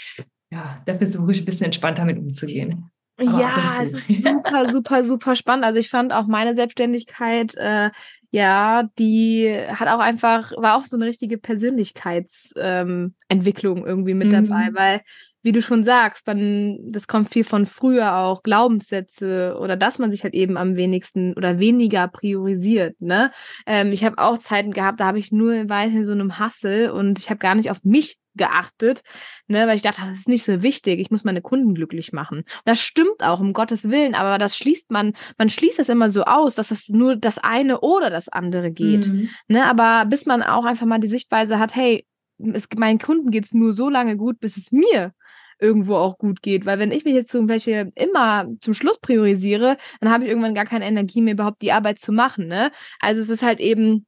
[0.52, 2.92] ja, da versuche ich ein bisschen entspannter mit umzugehen.
[3.18, 5.66] Aber ja, es ist super, super, super spannend.
[5.66, 7.92] Also ich fand auch meine Selbstständigkeit, äh,
[8.34, 14.50] ja, die hat auch einfach, war auch so eine richtige Persönlichkeitsentwicklung ähm, irgendwie mit mhm.
[14.50, 15.02] dabei, weil
[15.44, 20.10] wie du schon sagst, man, das kommt viel von früher auch, Glaubenssätze oder dass man
[20.10, 23.00] sich halt eben am wenigsten oder weniger priorisiert.
[23.00, 23.30] Ne?
[23.68, 26.90] Ähm, ich habe auch Zeiten gehabt, da habe ich nur weiter in so einem Hassel
[26.90, 29.02] und ich habe gar nicht auf mich geachtet,
[29.48, 32.44] ne, weil ich dachte, das ist nicht so wichtig, ich muss meine Kunden glücklich machen.
[32.66, 36.24] Das stimmt auch, um Gottes Willen, aber das schließt man, man schließt das immer so
[36.24, 39.08] aus, dass es nur das eine oder das andere geht.
[39.08, 39.30] Mhm.
[39.48, 42.06] Ne, aber bis man auch einfach mal die Sichtweise hat, hey,
[42.54, 45.14] es, meinen Kunden geht es nur so lange gut, bis es mir
[45.60, 46.66] irgendwo auch gut geht.
[46.66, 50.56] Weil wenn ich mich jetzt zum Beispiel immer zum Schluss priorisiere, dann habe ich irgendwann
[50.56, 52.48] gar keine Energie mehr, überhaupt die Arbeit zu machen.
[52.48, 52.72] Ne?
[53.00, 54.06] Also es ist halt eben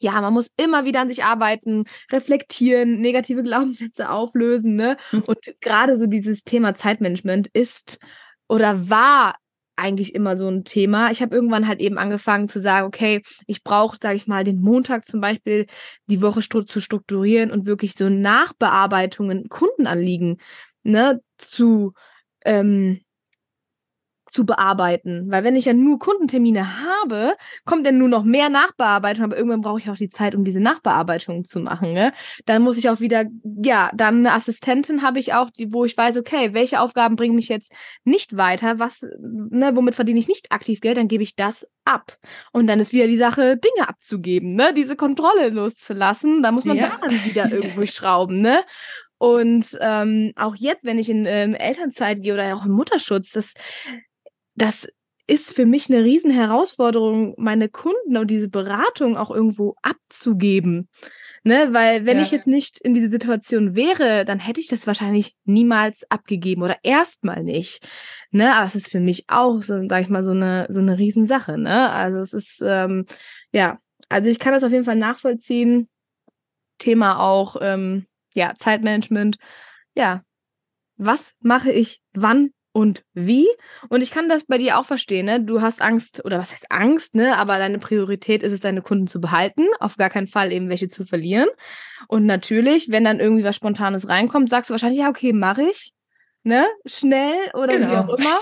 [0.00, 4.96] ja, man muss immer wieder an sich arbeiten, reflektieren, negative Glaubenssätze auflösen, ne?
[5.12, 5.22] Mhm.
[5.22, 7.98] Und gerade so dieses Thema Zeitmanagement ist
[8.48, 9.36] oder war
[9.76, 11.10] eigentlich immer so ein Thema.
[11.10, 14.60] Ich habe irgendwann halt eben angefangen zu sagen, okay, ich brauche, sage ich mal, den
[14.60, 15.66] Montag zum Beispiel
[16.06, 20.38] die Woche zu strukturieren und wirklich so Nachbearbeitungen, Kundenanliegen
[20.82, 21.94] ne, zu,
[22.44, 23.00] ähm,
[24.32, 25.30] zu bearbeiten.
[25.30, 29.60] Weil wenn ich ja nur Kundentermine habe, kommt dann nur noch mehr Nachbearbeitung, aber irgendwann
[29.60, 31.92] brauche ich auch die Zeit, um diese Nachbearbeitung zu machen.
[31.92, 32.12] Ne?
[32.46, 33.26] Dann muss ich auch wieder,
[33.62, 37.34] ja, dann eine Assistentin habe ich auch, die, wo ich weiß, okay, welche Aufgaben bringen
[37.34, 37.72] mich jetzt
[38.04, 42.16] nicht weiter, was, ne, womit verdiene ich nicht aktiv Geld, dann gebe ich das ab.
[42.52, 44.72] Und dann ist wieder die Sache, Dinge abzugeben, ne?
[44.74, 46.42] Diese Kontrolle loszulassen.
[46.42, 46.98] Da muss man ja.
[47.00, 48.62] dann wieder irgendwo schrauben, ne?
[49.18, 53.54] Und ähm, auch jetzt, wenn ich in ähm, Elternzeit gehe oder auch im Mutterschutz, das,
[54.54, 54.88] das
[55.26, 60.88] ist für mich eine riesen Herausforderung, meine Kunden und diese Beratung auch irgendwo abzugeben.
[61.44, 62.22] Ne, weil wenn ja.
[62.22, 66.76] ich jetzt nicht in diese Situation wäre, dann hätte ich das wahrscheinlich niemals abgegeben oder
[66.84, 67.84] erstmal nicht.
[68.30, 70.98] Ne, aber es ist für mich auch so, sag ich mal, so eine so eine
[70.98, 71.58] Riesensache.
[71.58, 73.06] Ne, also es ist ähm,
[73.50, 75.88] ja, also ich kann das auf jeden Fall nachvollziehen.
[76.78, 79.36] Thema auch ähm, ja, Zeitmanagement.
[79.96, 80.22] Ja,
[80.96, 83.46] was mache ich wann und wie?
[83.88, 85.40] Und ich kann das bei dir auch verstehen, ne?
[85.40, 87.36] Du hast Angst, oder was heißt Angst, ne?
[87.36, 90.88] Aber deine Priorität ist es, deine Kunden zu behalten, auf gar keinen Fall eben welche
[90.88, 91.48] zu verlieren.
[92.08, 95.92] Und natürlich, wenn dann irgendwie was Spontanes reinkommt, sagst du wahrscheinlich, ja, okay, mache ich
[96.44, 97.90] ne, schnell oder genau.
[97.90, 98.40] wie auch immer,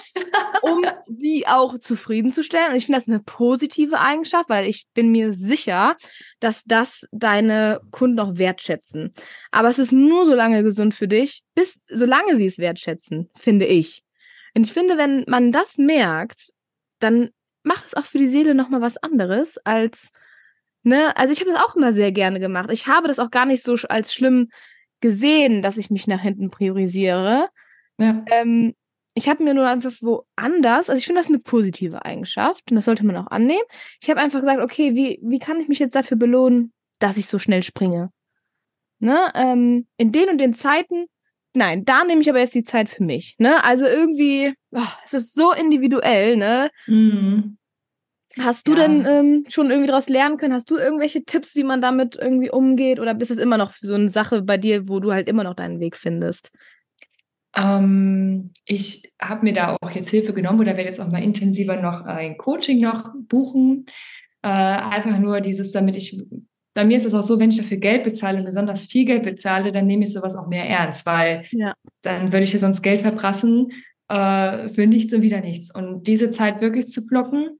[0.62, 2.70] um die auch zufriedenzustellen.
[2.70, 5.96] Und ich finde das eine positive Eigenschaft, weil ich bin mir sicher,
[6.40, 9.12] dass das deine Kunden auch wertschätzen.
[9.50, 13.66] Aber es ist nur so lange gesund für dich, bis solange sie es wertschätzen, finde
[13.66, 14.02] ich.
[14.54, 16.52] Und ich finde, wenn man das merkt,
[16.98, 17.30] dann
[17.62, 20.12] macht es auch für die Seele nochmal was anderes als,
[20.82, 22.70] ne, also ich habe das auch immer sehr gerne gemacht.
[22.72, 24.50] Ich habe das auch gar nicht so als schlimm
[25.00, 27.48] gesehen, dass ich mich nach hinten priorisiere,
[28.00, 28.24] ja.
[28.30, 28.74] Ähm,
[29.14, 32.86] ich habe mir nur einfach woanders, also ich finde das eine positive Eigenschaft und das
[32.86, 33.64] sollte man auch annehmen.
[34.00, 37.26] Ich habe einfach gesagt, okay, wie, wie kann ich mich jetzt dafür belohnen, dass ich
[37.26, 38.10] so schnell springe?
[39.00, 39.30] Ne?
[39.34, 41.06] Ähm, in den und den Zeiten,
[41.54, 43.36] nein, da nehme ich aber jetzt die Zeit für mich.
[43.38, 43.62] Ne?
[43.64, 46.70] Also irgendwie, oh, es ist so individuell, ne?
[46.86, 47.56] Mhm.
[48.38, 48.86] Hast du ja.
[48.86, 50.54] denn ähm, schon irgendwie daraus lernen können?
[50.54, 53.00] Hast du irgendwelche Tipps, wie man damit irgendwie umgeht?
[53.00, 55.54] Oder bist es immer noch so eine Sache bei dir, wo du halt immer noch
[55.54, 56.52] deinen Weg findest?
[57.56, 61.80] Ähm, ich habe mir da auch jetzt Hilfe genommen oder werde jetzt auch mal intensiver
[61.80, 63.86] noch ein Coaching noch buchen.
[64.42, 66.16] Äh, einfach nur dieses, damit ich,
[66.74, 69.24] bei mir ist es auch so, wenn ich dafür Geld bezahle und besonders viel Geld
[69.24, 71.74] bezahle, dann nehme ich sowas auch mehr ernst, weil ja.
[72.02, 73.72] dann würde ich ja sonst Geld verprassen
[74.08, 75.74] äh, für nichts und wieder nichts.
[75.74, 77.58] Und diese Zeit wirklich zu blocken,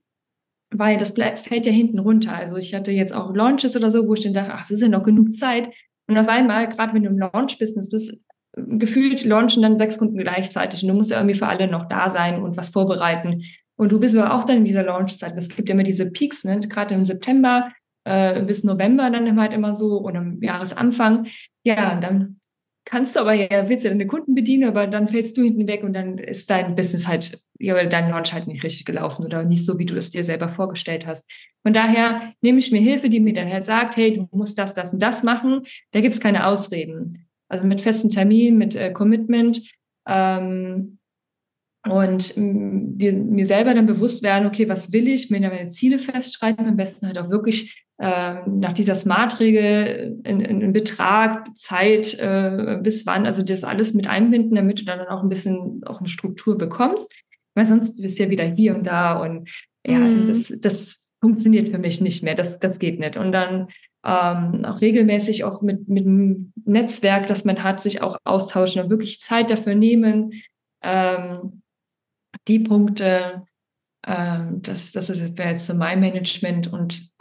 [0.73, 2.33] weil das fällt ja hinten runter.
[2.33, 4.81] Also ich hatte jetzt auch Launches oder so, wo ich dann dachte, ach, es ist
[4.81, 5.69] ja noch genug Zeit.
[6.07, 10.83] Und auf einmal, gerade wenn du im Launch-Business bist, gefühlt launchen dann sechs Kunden gleichzeitig
[10.83, 13.43] und du musst ja irgendwie für alle noch da sein und was vorbereiten.
[13.77, 15.33] Und du bist aber auch dann in dieser Launchzeit.
[15.37, 16.59] Es gibt ja immer diese Peaks, ne?
[16.59, 17.71] gerade im September
[18.03, 21.27] äh, bis November dann halt immer so oder am Jahresanfang.
[21.63, 22.39] Ja, dann
[22.85, 25.83] kannst du aber ja, willst ja deine Kunden bedienen, aber dann fällst du hinten weg
[25.83, 29.65] und dann ist dein Business halt, ja, dein Launch halt nicht richtig gelaufen oder nicht
[29.65, 31.29] so, wie du es dir selber vorgestellt hast.
[31.63, 34.73] Von daher nehme ich mir Hilfe, die mir dann halt sagt, hey, du musst das,
[34.73, 35.61] das und das machen.
[35.91, 37.27] Da gibt es keine Ausreden.
[37.49, 39.61] Also mit festen Terminen, mit äh, Commitment.
[40.07, 40.97] Ähm,
[41.89, 45.97] und die, mir selber dann bewusst werden, okay, was will ich, mir dann meine Ziele
[45.97, 52.19] festschreiben, am besten halt auch wirklich äh, nach dieser Smart-Regel in, in, in, Betrag, Zeit,
[52.19, 55.99] äh, bis wann, also das alles mit einbinden, damit du dann auch ein bisschen auch
[55.99, 57.11] eine Struktur bekommst,
[57.55, 59.49] weil sonst bist du ja wieder hier und da und
[59.85, 60.25] ja, mm.
[60.25, 63.17] das, das funktioniert für mich nicht mehr, das, das geht nicht.
[63.17, 63.67] Und dann
[64.03, 68.89] ähm, auch regelmäßig auch mit, mit dem Netzwerk, das man hat, sich auch austauschen und
[68.89, 70.31] wirklich Zeit dafür nehmen,
[70.83, 71.61] ähm,
[72.47, 73.45] die Punkte,
[74.05, 77.11] ähm, das, das ist wäre jetzt so mein Management und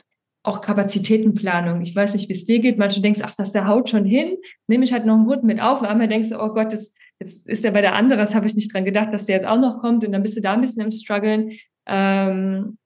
[0.43, 1.83] auch Kapazitätenplanung.
[1.83, 2.79] Ich weiß nicht, wie es dir geht.
[2.79, 5.61] Manche denkst, ach, das der haut schon hin, nehme ich halt noch einen Hund mit
[5.61, 5.83] auf.
[5.83, 8.47] Und einmal denkst du, oh Gott, das, jetzt ist ja bei der andere, das habe
[8.47, 10.05] ich nicht dran gedacht, dass der jetzt auch noch kommt.
[10.05, 11.53] Und dann bist du da ein bisschen im Struggeln.
[11.87, 12.79] Ähm,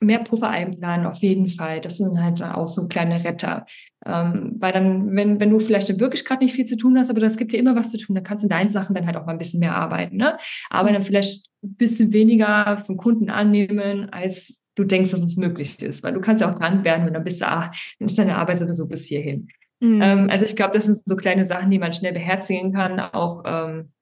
[0.00, 1.80] mehr Puffer einplanen, auf jeden Fall.
[1.80, 3.66] Das sind halt auch so kleine Retter.
[4.06, 7.20] Ähm, weil dann, wenn, wenn du vielleicht wirklich gerade nicht viel zu tun hast, aber
[7.20, 9.16] das gibt dir immer was zu tun, dann kannst du in deinen Sachen dann halt
[9.16, 10.16] auch mal ein bisschen mehr arbeiten.
[10.16, 10.38] Ne?
[10.70, 15.80] Aber dann vielleicht ein bisschen weniger von Kunden annehmen, als du denkst, dass es möglich
[15.82, 16.02] ist.
[16.02, 18.36] Weil du kannst ja auch dran werden und dann bist du, ach, dann ist deine
[18.36, 19.48] Arbeit sowieso bis hierhin.
[19.80, 20.00] Mhm.
[20.02, 22.98] Ähm, also ich glaube, das sind so kleine Sachen, die man schnell beherzigen kann.
[23.00, 23.92] Auch ähm,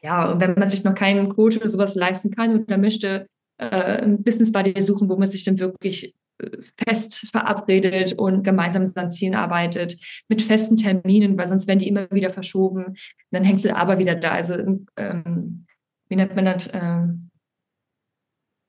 [0.00, 3.26] ja, und wenn man sich noch keinen Coach oder sowas leisten kann oder möchte,
[3.58, 9.10] ein Business Buddy suchen, wo man sich dann wirklich äh, fest verabredet und gemeinsam an
[9.10, 9.96] Zielen arbeitet,
[10.28, 12.96] mit festen Terminen, weil sonst werden die immer wieder verschoben.
[13.30, 14.32] Dann hängst du aber wieder da.
[14.32, 14.54] Also,
[14.96, 15.66] ähm,
[16.08, 16.70] wie nennt man das?
[16.72, 17.30] Ähm,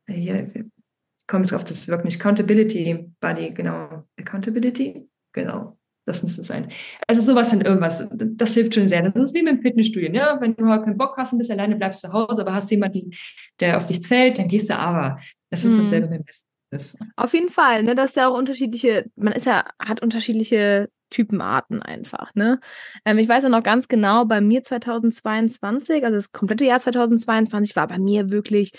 [0.08, 2.20] hier, ich komme jetzt auf das Wort nicht.
[2.20, 4.04] Accountability Buddy, genau.
[4.20, 5.10] Accountability?
[5.32, 5.75] Genau.
[6.06, 6.68] Das müsste es sein.
[7.08, 9.02] Also sowas dann irgendwas, das hilft schon sehr.
[9.10, 10.12] Das ist wie mit dem Fitnessstudio.
[10.12, 10.40] Ja?
[10.40, 13.12] Wenn du keinen Bock hast und bist alleine, bleibst du zu Hause, aber hast jemanden,
[13.60, 15.20] der auf dich zählt, dann gehst du aber.
[15.50, 15.78] Das ist mhm.
[15.78, 16.98] dasselbe mit Business.
[17.16, 17.96] Auf jeden Fall, ne?
[17.96, 22.60] Das ist ja auch unterschiedliche, man ist ja, hat unterschiedliche Typenarten einfach, ne?
[23.06, 27.76] Ähm, ich weiß ja noch ganz genau, bei mir 2022, also das komplette Jahr 2022
[27.76, 28.72] war bei mir wirklich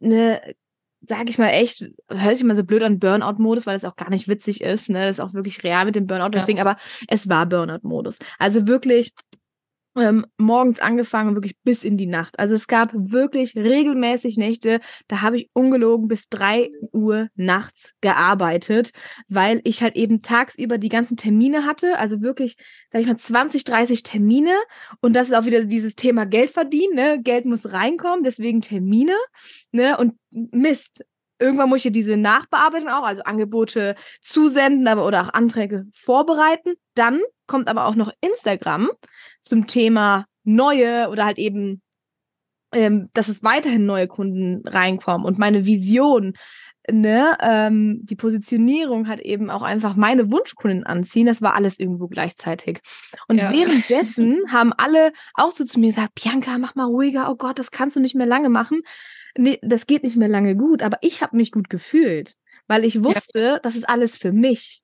[0.00, 0.40] eine
[1.06, 4.10] sag ich mal echt, hört sich mal so blöd an Burnout-Modus, weil es auch gar
[4.10, 4.90] nicht witzig ist.
[4.90, 5.06] Ne?
[5.06, 6.30] Das ist auch wirklich real mit dem Burnout.
[6.30, 6.64] Deswegen, ja.
[6.64, 6.76] aber
[7.08, 8.18] es war Burnout-Modus.
[8.38, 9.12] Also wirklich
[10.00, 12.38] ähm, morgens angefangen, wirklich bis in die Nacht.
[12.38, 18.90] Also es gab wirklich regelmäßig Nächte, da habe ich ungelogen bis drei Uhr nachts gearbeitet,
[19.28, 22.56] weil ich halt eben tagsüber die ganzen Termine hatte, also wirklich,
[22.92, 24.56] sag ich mal, 20, 30 Termine
[25.00, 27.20] und das ist auch wieder dieses Thema Geld verdienen, ne?
[27.22, 29.16] Geld muss reinkommen, deswegen Termine,
[29.72, 29.96] ne?
[29.98, 31.04] Und Mist,
[31.38, 36.74] irgendwann muss ich diese Nachbearbeitung auch, also Angebote zusenden aber, oder auch Anträge vorbereiten.
[36.94, 38.90] Dann kommt aber auch noch Instagram
[39.48, 41.82] zum Thema neue oder halt eben,
[42.72, 46.34] ähm, dass es weiterhin neue Kunden reinkommen und meine Vision.
[46.90, 51.26] Ne, ähm, die Positionierung hat eben auch einfach meine Wunschkunden anziehen.
[51.26, 52.80] Das war alles irgendwo gleichzeitig.
[53.28, 53.52] Und ja.
[53.52, 57.70] währenddessen haben alle auch so zu mir gesagt, Bianca, mach mal ruhiger, oh Gott, das
[57.70, 58.80] kannst du nicht mehr lange machen
[59.38, 62.34] nee, das geht nicht mehr lange gut, aber ich habe mich gut gefühlt,
[62.66, 63.58] weil ich wusste, ja.
[63.60, 64.82] das ist alles für mich.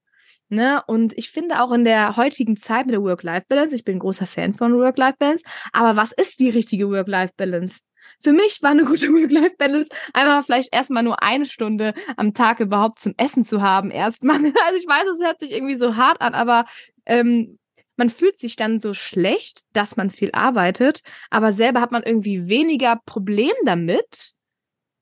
[0.48, 0.82] Ne?
[0.86, 4.52] Und ich finde auch in der heutigen Zeit mit der Work-Life-Balance, ich bin großer Fan
[4.54, 7.78] von Work-Life-Balance, aber was ist die richtige Work-Life-Balance?
[8.20, 13.00] Für mich war eine gute Work-Life-Balance einfach vielleicht erstmal nur eine Stunde am Tag überhaupt
[13.00, 13.90] zum Essen zu haben.
[13.90, 14.36] Erstmal.
[14.66, 16.66] Also ich weiß, es hört sich irgendwie so hart an, aber
[17.06, 17.58] ähm,
[17.96, 22.48] man fühlt sich dann so schlecht, dass man viel arbeitet, aber selber hat man irgendwie
[22.48, 24.32] weniger Problem damit,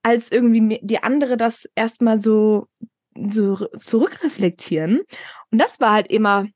[0.02, 2.66] als irgendwie die andere das erstmal so,
[3.16, 5.00] so zurückreflektieren.
[5.50, 6.46] Und das war halt immer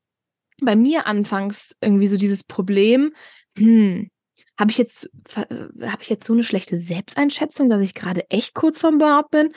[0.61, 3.13] bei mir anfangs irgendwie so dieses Problem,
[3.57, 4.11] hm,
[4.59, 8.79] habe ich jetzt habe ich jetzt so eine schlechte Selbsteinschätzung, dass ich gerade echt kurz
[8.79, 9.53] vorm Burnout bin?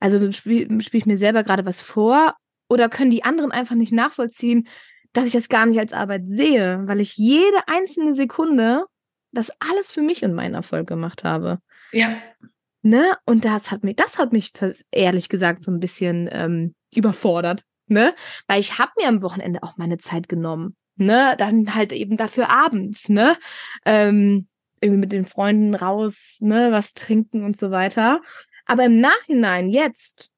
[0.00, 2.34] Also spiele spiel ich mir selber gerade was vor
[2.68, 4.68] oder können die anderen einfach nicht nachvollziehen,
[5.12, 8.84] dass ich das gar nicht als Arbeit sehe, weil ich jede einzelne Sekunde
[9.32, 11.58] das alles für mich und meinen Erfolg gemacht habe.
[11.92, 12.18] Ja.
[12.86, 13.16] Ne?
[13.24, 14.52] Und das hat mich, das hat mich
[14.92, 17.64] ehrlich gesagt so ein bisschen ähm, überfordert.
[17.88, 18.14] Ne?
[18.46, 20.76] Weil ich habe mir am Wochenende auch meine Zeit genommen.
[20.94, 21.34] Ne?
[21.36, 23.36] Dann halt eben dafür abends, ne?
[23.84, 24.46] Ähm,
[24.80, 28.20] irgendwie mit den Freunden raus, ne, was trinken und so weiter.
[28.66, 30.30] Aber im Nachhinein, jetzt,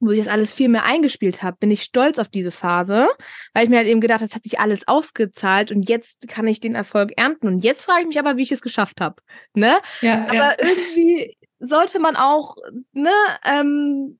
[0.00, 3.08] wo ich das alles viel mehr eingespielt habe, bin ich stolz auf diese Phase,
[3.54, 6.60] weil ich mir halt eben gedacht, das hat sich alles ausgezahlt und jetzt kann ich
[6.60, 7.46] den Erfolg ernten.
[7.46, 9.22] Und jetzt frage ich mich aber, wie ich es geschafft habe.
[9.54, 9.78] Ne?
[10.00, 10.56] Ja, aber ja.
[10.58, 12.56] irgendwie sollte man auch,
[12.92, 13.12] ne,
[13.44, 14.18] ähm,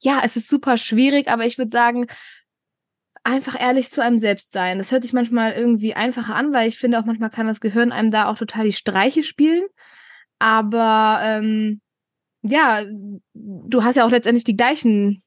[0.00, 2.06] ja, es ist super schwierig, aber ich würde sagen,
[3.24, 4.78] einfach ehrlich zu einem selbst sein.
[4.78, 7.92] Das hört sich manchmal irgendwie einfacher an, weil ich finde auch manchmal kann das Gehirn
[7.92, 9.64] einem da auch total die Streiche spielen.
[10.38, 11.80] Aber ähm,
[12.42, 12.84] ja,
[13.34, 15.22] du hast ja auch letztendlich die gleichen,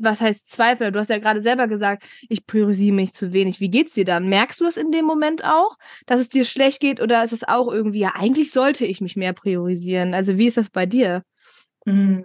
[0.00, 0.92] was heißt Zweifel?
[0.92, 3.60] Du hast ja gerade selber gesagt, ich priorisiere mich zu wenig.
[3.60, 4.28] Wie geht's dir dann?
[4.28, 5.76] Merkst du das in dem Moment auch,
[6.06, 9.16] dass es dir schlecht geht oder ist es auch irgendwie, ja, eigentlich sollte ich mich
[9.16, 10.14] mehr priorisieren?
[10.14, 11.22] Also wie ist das bei dir?
[11.84, 12.24] Mhm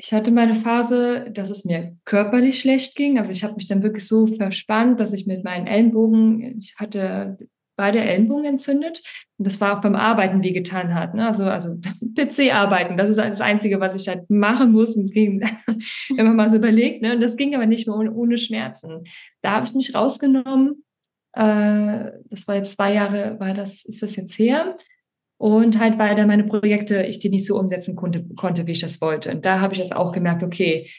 [0.00, 3.18] ich hatte meine Phase, dass es mir körperlich schlecht ging.
[3.18, 7.36] Also ich habe mich dann wirklich so verspannt, dass ich mit meinen Ellenbogen, ich hatte
[7.78, 9.02] beide Ellenbogen entzündet.
[9.38, 11.14] Und das war auch beim Arbeiten wie getan hat.
[11.14, 11.24] Ne?
[11.24, 11.76] Also, also
[12.16, 14.96] PC-Arbeiten, das ist das Einzige, was ich halt machen muss.
[14.96, 15.40] Wenn
[16.16, 17.02] man mal so überlegt.
[17.02, 17.14] Ne?
[17.14, 19.04] Und das ging aber nicht mehr ohne, ohne Schmerzen.
[19.40, 20.84] Da habe ich mich rausgenommen.
[21.32, 24.76] Äh, das war jetzt zwei Jahre, war das, ist das jetzt her?
[25.38, 28.80] und halt weil da meine Projekte ich die nicht so umsetzen konnte, konnte wie ich
[28.80, 29.30] das wollte.
[29.30, 30.90] Und da habe ich das auch gemerkt, okay,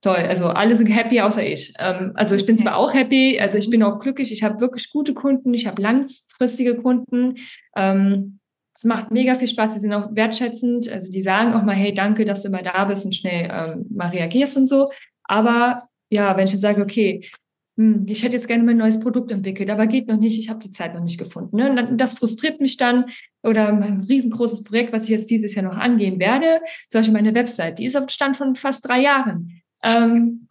[0.00, 1.72] toll, also alle sind happy außer ich.
[1.78, 4.90] Ähm, also ich bin zwar auch happy, also ich bin auch glücklich, ich habe wirklich
[4.90, 7.36] gute Kunden, ich habe langfristige Kunden.
[7.76, 8.38] Ähm,
[8.74, 11.92] es macht mega viel Spaß, sie sind auch wertschätzend, also die sagen auch mal, hey,
[11.92, 14.90] danke, dass du immer da bist und schnell ähm, mal reagierst und so.
[15.24, 17.28] Aber ja, wenn ich jetzt sage, okay,
[17.76, 20.58] hm, ich hätte jetzt gerne mein neues Produkt entwickelt, aber geht noch nicht, ich habe
[20.58, 21.56] die Zeit noch nicht gefunden.
[21.56, 21.70] Ne?
[21.70, 23.06] Und das frustriert mich dann.
[23.44, 27.34] Oder mein riesengroßes Projekt, was ich jetzt dieses Jahr noch angehen werde, zum Beispiel meine
[27.34, 29.62] Website, die ist auf Stand von fast drei Jahren.
[29.82, 30.48] Ähm,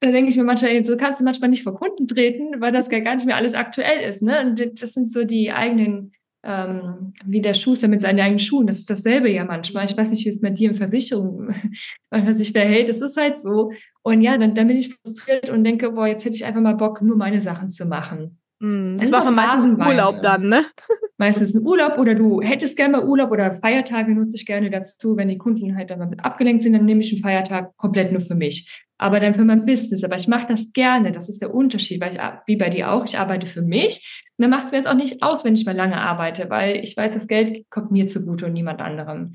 [0.00, 2.90] da denke ich mir manchmal, so kannst du manchmal nicht vor Kunden treten, weil das
[2.90, 4.22] gar nicht mehr alles aktuell ist.
[4.22, 4.40] Ne?
[4.40, 6.12] Und das sind so die eigenen
[6.44, 8.66] ähm, wie der Schuster mit seinen eigenen Schuhen.
[8.66, 9.86] Das ist dasselbe ja manchmal.
[9.86, 11.54] Ich weiß nicht, wie es mit dir in Versicherung
[12.10, 12.88] manchmal sich verhält.
[12.88, 13.72] Es ist halt so.
[14.02, 16.76] Und ja, dann, dann bin ich frustriert und denke, boah, jetzt hätte ich einfach mal
[16.76, 18.38] Bock, nur meine Sachen zu machen.
[18.64, 20.64] Mm, das machen meistens Urlaub dann, ne?
[21.16, 25.16] Meistens ein Urlaub oder du hättest gerne mal Urlaub oder Feiertage nutze ich gerne dazu.
[25.16, 28.34] Wenn die Kunden halt damit abgelenkt sind, dann nehme ich einen Feiertag komplett nur für
[28.34, 30.04] mich aber dann für mein Business.
[30.04, 31.12] Aber ich mache das gerne.
[31.12, 34.24] Das ist der Unterschied, weil ich, wie bei dir auch, ich arbeite für mich.
[34.36, 36.76] Und dann macht es mir jetzt auch nicht aus, wenn ich mal lange arbeite, weil
[36.76, 39.32] ich weiß, das Geld kommt mir zugute und niemand anderem.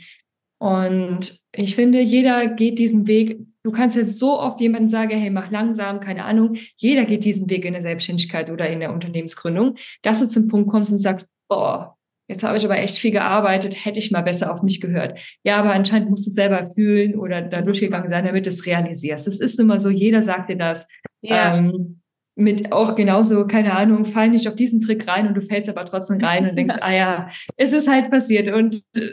[0.60, 3.40] Und ich finde, jeder geht diesen Weg.
[3.64, 6.56] Du kannst jetzt so oft jemandem sagen, hey, mach langsam, keine Ahnung.
[6.78, 10.70] Jeder geht diesen Weg in der Selbstständigkeit oder in der Unternehmensgründung, dass du zum Punkt
[10.70, 11.96] kommst und sagst, boah,
[12.30, 15.20] Jetzt habe ich aber echt viel gearbeitet, hätte ich mal besser auf mich gehört.
[15.44, 18.68] Ja, aber anscheinend musst du es selber fühlen oder da durchgegangen sein, damit du es
[18.68, 19.26] realisierst.
[19.26, 20.88] Das ist immer so, jeder sagt dir das.
[21.22, 21.58] Ja.
[21.58, 22.02] Ähm,
[22.36, 25.84] mit auch genauso, keine Ahnung, fall nicht auf diesen Trick rein und du fällst aber
[25.86, 29.10] trotzdem rein und denkst, ah ja, es ist halt passiert und äh,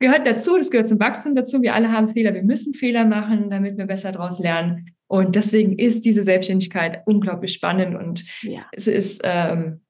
[0.00, 1.62] gehört dazu, das gehört zum Wachstum dazu.
[1.62, 4.86] Wir alle haben Fehler, wir müssen Fehler machen, damit wir besser daraus lernen.
[5.06, 8.66] Und deswegen ist diese Selbstständigkeit unglaublich spannend und ja.
[8.72, 9.80] es ist ähm,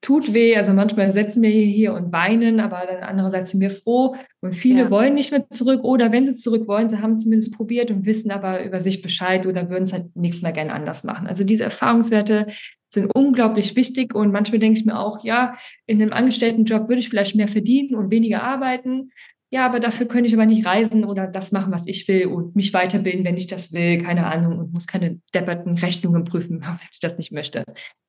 [0.00, 0.56] tut weh.
[0.56, 4.16] Also manchmal setzen wir hier und weinen, aber dann andererseits sind wir froh.
[4.40, 4.90] Und viele ja.
[4.90, 8.06] wollen nicht mehr zurück oder wenn sie zurück wollen, sie haben es zumindest probiert und
[8.06, 11.26] wissen aber über sich Bescheid oder würden es halt nächstes Mal gerne anders machen.
[11.26, 12.46] Also diese Erfahrungswerte
[12.88, 15.56] sind unglaublich wichtig und manchmal denke ich mir auch, ja,
[15.86, 19.10] in einem Angestelltenjob würde ich vielleicht mehr verdienen und weniger arbeiten.
[19.50, 22.56] Ja, aber dafür könnte ich aber nicht reisen oder das machen, was ich will und
[22.56, 26.88] mich weiterbilden, wenn ich das will, keine Ahnung, und muss keine depperten Rechnungen prüfen, wenn
[26.92, 27.64] ich das nicht möchte.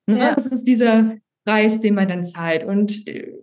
[0.09, 0.33] Ja.
[0.33, 2.63] Das ist dieser Preis, den man dann zahlt.
[2.63, 3.33] Und äh,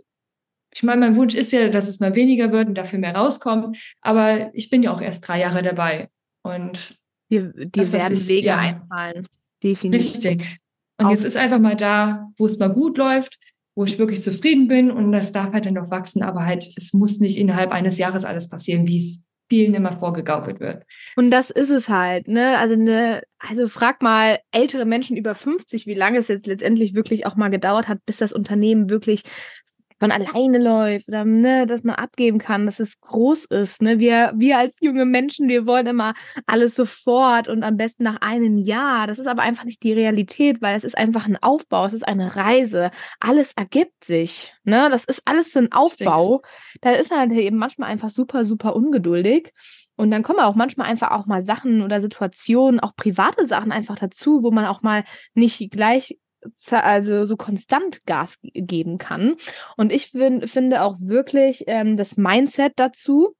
[0.74, 3.78] ich meine, mein Wunsch ist ja, dass es mal weniger wird und dafür mehr rauskommt.
[4.00, 6.08] Aber ich bin ja auch erst drei Jahre dabei.
[6.42, 6.96] Und
[7.30, 9.26] die, die werden ich, Wege ja, einfallen.
[9.62, 10.14] Definitiv.
[10.14, 10.58] Richtig.
[10.98, 13.38] Und jetzt ist einfach mal da, wo es mal gut läuft,
[13.74, 16.92] wo ich wirklich zufrieden bin und das darf halt dann noch wachsen, aber halt, es
[16.92, 20.84] muss nicht innerhalb eines Jahres alles passieren, wie es vielen immer vorgegaukelt wird.
[21.16, 22.58] Und das ist es halt, ne?
[22.58, 27.26] Also ne, also frag mal ältere Menschen über 50, wie lange es jetzt letztendlich wirklich
[27.26, 29.22] auch mal gedauert hat, bis das Unternehmen wirklich
[30.04, 33.80] von alleine läuft oder ne, dass man abgeben kann, dass es groß ist.
[33.80, 33.98] Ne?
[33.98, 36.12] Wir, wir als junge Menschen, wir wollen immer
[36.44, 39.06] alles sofort und am besten nach einem Jahr.
[39.06, 42.06] Das ist aber einfach nicht die Realität, weil es ist einfach ein Aufbau, es ist
[42.06, 42.90] eine Reise.
[43.18, 44.52] Alles ergibt sich.
[44.64, 44.88] Ne?
[44.90, 46.42] Das ist alles ein Aufbau.
[46.82, 49.54] Da ist halt eben manchmal einfach super, super ungeduldig.
[49.96, 53.96] Und dann kommen auch manchmal einfach auch mal Sachen oder Situationen, auch private Sachen einfach
[53.96, 56.18] dazu, wo man auch mal nicht gleich
[56.70, 59.36] also so konstant Gas geben kann.
[59.76, 63.34] Und ich find, finde auch wirklich ähm, das Mindset dazu,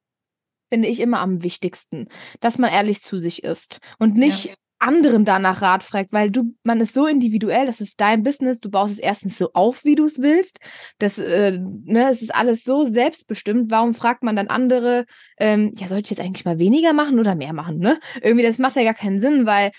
[0.69, 2.07] finde ich immer am wichtigsten,
[2.39, 4.53] dass man ehrlich zu sich ist und nicht ja.
[4.79, 8.69] anderen danach Rat fragt, weil du, man ist so individuell, das ist dein Business, du
[8.69, 10.59] baust es erstens so auf, wie du es willst,
[10.97, 15.05] das, äh, ne, es ist alles so selbstbestimmt, warum fragt man dann andere,
[15.37, 17.99] ähm, ja, sollte ich jetzt eigentlich mal weniger machen oder mehr machen, ne?
[18.21, 19.71] Irgendwie, das macht ja gar keinen Sinn, weil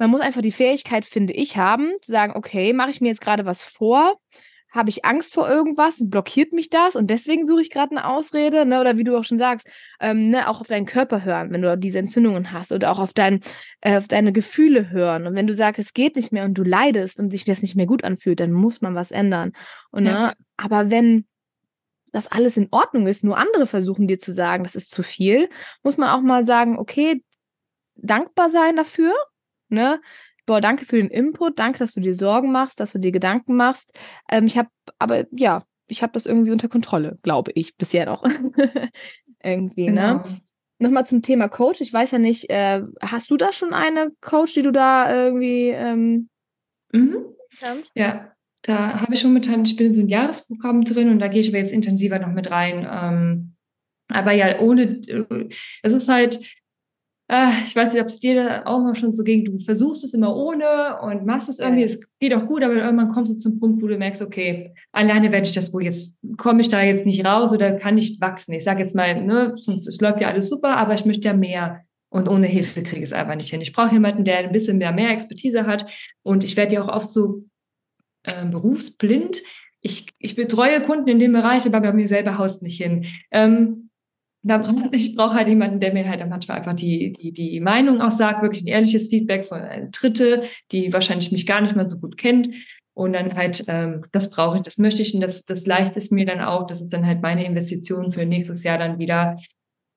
[0.00, 3.20] man muss einfach die Fähigkeit, finde ich, haben, zu sagen, okay, mache ich mir jetzt
[3.20, 4.18] gerade was vor,
[4.70, 8.64] habe ich Angst vor irgendwas, blockiert mich das und deswegen suche ich gerade eine Ausrede,
[8.64, 8.80] ne?
[8.80, 9.66] Oder wie du auch schon sagst,
[10.00, 13.12] ähm, ne, auch auf deinen Körper hören, wenn du diese Entzündungen hast oder auch auf,
[13.12, 13.40] dein,
[13.82, 15.26] äh, auf deine Gefühle hören.
[15.26, 17.76] Und wenn du sagst, es geht nicht mehr und du leidest und sich das nicht
[17.76, 19.52] mehr gut anfühlt, dann muss man was ändern.
[19.90, 20.28] Und, ja.
[20.28, 21.26] ne, aber wenn
[22.12, 25.50] das alles in Ordnung ist, nur andere versuchen dir zu sagen, das ist zu viel,
[25.82, 27.22] muss man auch mal sagen, okay,
[27.96, 29.12] dankbar sein dafür,
[29.70, 30.00] ne?
[30.50, 33.54] boah, danke für den Input, danke, dass du dir Sorgen machst, dass du dir Gedanken
[33.54, 33.96] machst.
[34.28, 34.68] Ähm, ich habe,
[34.98, 38.24] aber ja, ich habe das irgendwie unter Kontrolle, glaube ich, bisher noch.
[39.44, 39.90] irgendwie, ne?
[39.90, 40.14] genau.
[40.14, 40.40] ne?
[40.80, 41.80] Nochmal zum Thema Coach.
[41.80, 45.68] Ich weiß ja nicht, äh, hast du da schon eine Coach, die du da irgendwie
[45.68, 46.28] ähm,
[46.92, 47.26] mhm.
[47.60, 47.92] kannst?
[47.94, 51.42] Ja, da habe ich momentan, ich bin in so ein Jahresprogramm drin und da gehe
[51.42, 52.88] ich aber jetzt intensiver noch mit rein.
[52.90, 53.54] Ähm,
[54.08, 55.48] aber ja, ohne, äh,
[55.84, 56.40] es ist halt,
[57.30, 60.14] äh, ich weiß nicht, ob es dir auch mal schon so ging, du versuchst es
[60.14, 61.86] immer ohne und machst es irgendwie, ja.
[61.86, 65.30] es geht auch gut, aber irgendwann kommst du zum Punkt, wo du merkst, okay, alleine
[65.30, 68.52] werde ich das wohl jetzt, komme ich da jetzt nicht raus oder kann nicht wachsen.
[68.52, 71.34] Ich sage jetzt mal, ne, sonst es läuft ja alles super, aber ich möchte ja
[71.34, 71.84] mehr.
[72.08, 73.60] Und ohne Hilfe kriege ich es einfach nicht hin.
[73.60, 75.86] Ich brauche jemanden, der ein bisschen mehr, mehr Expertise hat.
[76.24, 77.44] Und ich werde ja auch oft so
[78.24, 79.40] äh, berufsblind.
[79.80, 83.06] Ich, ich betreue Kunden in dem Bereich, aber bei mir selber haust nicht hin.
[83.30, 83.89] Ähm,
[84.42, 88.00] da brauch, ich brauche halt jemanden, der mir halt manchmal einfach die, die, die Meinung
[88.00, 91.90] auch sagt, wirklich ein ehrliches Feedback von einer Dritte, die wahrscheinlich mich gar nicht mal
[91.90, 92.54] so gut kennt.
[92.94, 96.12] Und dann halt, ähm, das brauche ich, das möchte ich und das, das leicht ist
[96.12, 96.66] mir dann auch.
[96.66, 99.36] Das ist dann halt meine Investition für nächstes Jahr dann wieder.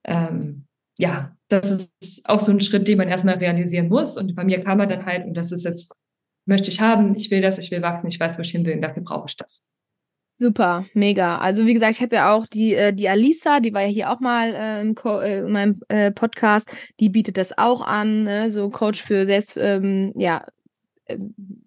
[0.06, 0.66] Ähm,
[1.00, 4.18] ja, das ist auch so ein Schritt, den man erstmal realisieren muss.
[4.18, 5.96] Und bei mir kam er dann halt, und das ist jetzt,
[6.46, 8.76] möchte ich haben, ich will das, ich will wachsen, ich weiß, wo ich hin will,
[8.76, 9.68] und dafür brauche ich das.
[10.36, 11.38] Super, mega.
[11.38, 14.12] Also wie gesagt, ich habe ja auch die, äh, die Alisa, die war ja hier
[14.12, 18.50] auch mal äh, im äh, in meinem äh, Podcast, die bietet das auch an, ne?
[18.50, 20.44] so Coach für Selbst, ähm, ja,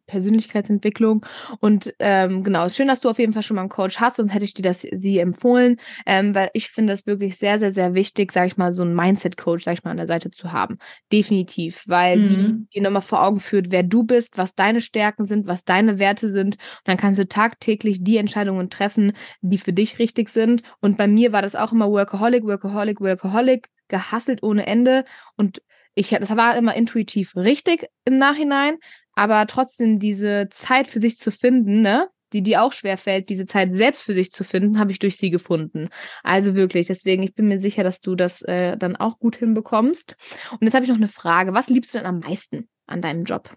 [0.07, 1.27] Persönlichkeitsentwicklung.
[1.61, 4.33] Und ähm, genau, schön, dass du auf jeden Fall schon mal einen Coach hast, sonst
[4.33, 5.77] hätte ich dir das sie empfohlen,
[6.07, 8.95] ähm, weil ich finde das wirklich sehr, sehr, sehr wichtig, sage ich mal, so einen
[8.95, 10.79] Mindset-Coach, sage ich mal, an der Seite zu haben.
[11.13, 12.29] Definitiv, weil mhm.
[12.29, 15.99] die dir nochmal vor Augen führt, wer du bist, was deine Stärken sind, was deine
[15.99, 16.57] Werte sind.
[16.57, 20.63] Und dann kannst du tagtäglich die Entscheidungen treffen, die für dich richtig sind.
[20.81, 25.05] Und bei mir war das auch immer Workaholic, Workaholic, Workaholic, gehasselt ohne Ende
[25.37, 25.63] und
[25.97, 28.77] ich, das war immer intuitiv richtig im Nachhinein,
[29.17, 32.09] aber trotzdem diese Zeit für sich zu finden, ne?
[32.33, 35.17] die dir auch schwer fällt, diese Zeit selbst für sich zu finden, habe ich durch
[35.17, 35.89] sie gefunden.
[36.23, 40.17] Also wirklich, deswegen, ich bin mir sicher, dass du das äh, dann auch gut hinbekommst.
[40.53, 41.55] Und jetzt habe ich noch eine Frage.
[41.55, 43.57] Was liebst du denn am meisten an deinem Job?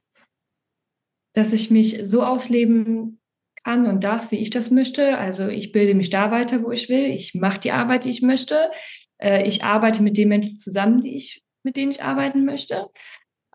[1.34, 3.20] Dass ich mich so ausleben
[3.64, 5.18] kann und darf, wie ich das möchte.
[5.18, 7.06] Also ich bilde mich da weiter, wo ich will.
[7.06, 8.72] Ich mache die Arbeit, die ich möchte.
[9.18, 12.88] Äh, ich arbeite mit den Menschen zusammen, die ich, mit denen ich arbeiten möchte.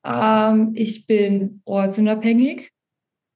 [0.04, 2.70] Ähm, ich bin ortsunabhängig.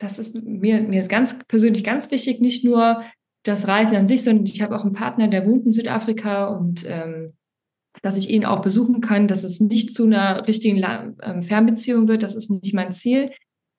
[0.00, 3.02] Das ist mir, mir ist ganz persönlich ganz wichtig, nicht nur
[3.44, 6.84] das Reisen an sich, sondern ich habe auch einen Partner, der wohnt in Südafrika und
[6.88, 7.32] ähm,
[8.02, 10.84] dass ich ihn auch besuchen kann, dass es nicht zu einer richtigen
[11.22, 13.30] ähm, Fernbeziehung wird, das ist nicht mein Ziel.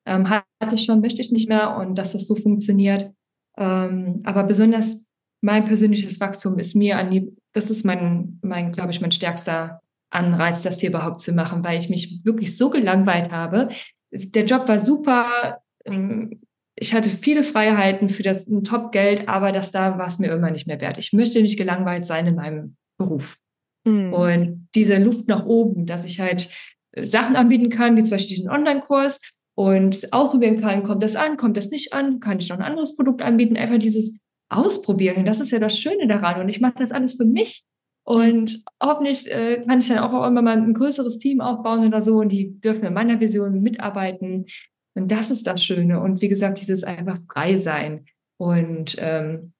[0.05, 3.11] Ähm, hatte ich schon, möchte ich nicht mehr und dass das so funktioniert.
[3.57, 5.05] Ähm, aber besonders
[5.41, 10.63] mein persönliches Wachstum ist mir an das ist mein, mein, glaube ich, mein stärkster Anreiz,
[10.63, 13.69] das hier überhaupt zu machen, weil ich mich wirklich so gelangweilt habe.
[14.11, 15.61] Der Job war super.
[15.85, 16.41] Ähm,
[16.75, 20.65] ich hatte viele Freiheiten für das Top-Geld, aber das da war es mir immer nicht
[20.65, 20.97] mehr wert.
[20.97, 23.37] Ich möchte nicht gelangweilt sein in meinem Beruf.
[23.85, 24.13] Mhm.
[24.13, 26.49] Und diese Luft nach oben, dass ich halt
[26.91, 29.21] äh, Sachen anbieten kann, wie zum Beispiel diesen Online-Kurs
[29.55, 32.63] und auch üben kann, kommt das an, kommt das nicht an, kann ich noch ein
[32.63, 35.17] anderes Produkt anbieten, einfach dieses Ausprobieren.
[35.17, 36.41] Und das ist ja das Schöne daran.
[36.41, 37.63] Und ich mache das alles für mich.
[38.09, 42.17] Und hoffentlich äh, kann ich dann auch immer mal ein größeres Team aufbauen oder so
[42.17, 44.47] und die dürfen in meiner Vision mitarbeiten.
[44.95, 45.99] Und das ist das Schöne.
[45.99, 48.05] Und wie gesagt, dieses einfach frei sein.
[48.37, 49.53] Und ähm,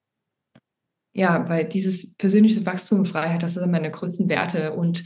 [1.14, 5.04] ja, weil dieses persönliche Wachstum und Freiheit, das sind meine größten Werte und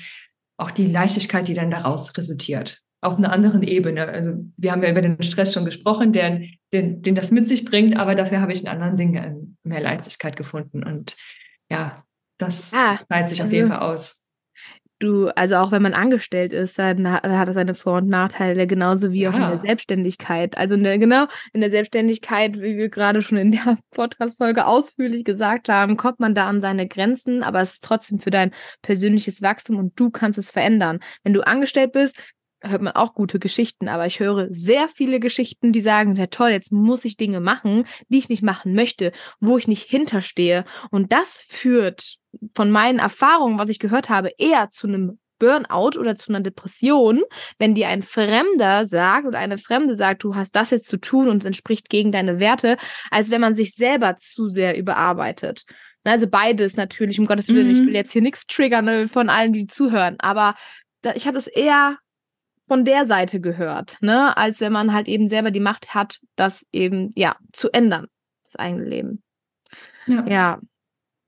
[0.56, 2.80] auch die Leichtigkeit, die dann daraus resultiert.
[3.02, 4.08] Auf einer anderen Ebene.
[4.08, 6.40] Also wir haben ja über den Stress schon gesprochen, der,
[6.72, 10.34] den, den das mit sich bringt, aber dafür habe ich in anderen Dingen mehr Leichtigkeit
[10.34, 10.82] gefunden.
[10.82, 11.14] Und
[11.70, 12.04] ja,
[12.44, 14.24] das ah, zahlt sich auf also, jeden Fall aus.
[15.00, 19.12] du, also auch wenn man angestellt ist, dann hat es seine Vor- und Nachteile, genauso
[19.12, 19.30] wie ja.
[19.30, 20.56] auch in der Selbstständigkeit.
[20.56, 25.24] Also in der, genau, in der Selbstständigkeit, wie wir gerade schon in der Podcast-Folge ausführlich
[25.24, 29.42] gesagt haben, kommt man da an seine Grenzen, aber es ist trotzdem für dein persönliches
[29.42, 31.00] Wachstum und du kannst es verändern.
[31.22, 32.16] Wenn du angestellt bist,
[32.64, 36.50] hört man auch gute Geschichten, aber ich höre sehr viele Geschichten, die sagen, ja toll,
[36.50, 40.64] jetzt muss ich Dinge machen, die ich nicht machen möchte, wo ich nicht hinterstehe.
[40.90, 42.16] Und das führt
[42.54, 47.22] von meinen Erfahrungen, was ich gehört habe, eher zu einem Burnout oder zu einer Depression,
[47.58, 51.28] wenn dir ein Fremder sagt oder eine Fremde sagt, du hast das jetzt zu tun
[51.28, 52.76] und es entspricht gegen deine Werte,
[53.10, 55.64] als wenn man sich selber zu sehr überarbeitet.
[56.04, 57.68] Also beides natürlich, um Gottes Willen.
[57.68, 57.72] Mhm.
[57.72, 60.54] Ich will jetzt hier nichts triggern ne, von allen, die zuhören, aber
[61.14, 61.98] ich habe es eher
[62.66, 66.66] von der Seite gehört, ne, als wenn man halt eben selber die Macht hat, das
[66.72, 68.06] eben, ja, zu ändern,
[68.44, 69.22] das eigene Leben.
[70.06, 70.26] Ja.
[70.26, 70.60] ja.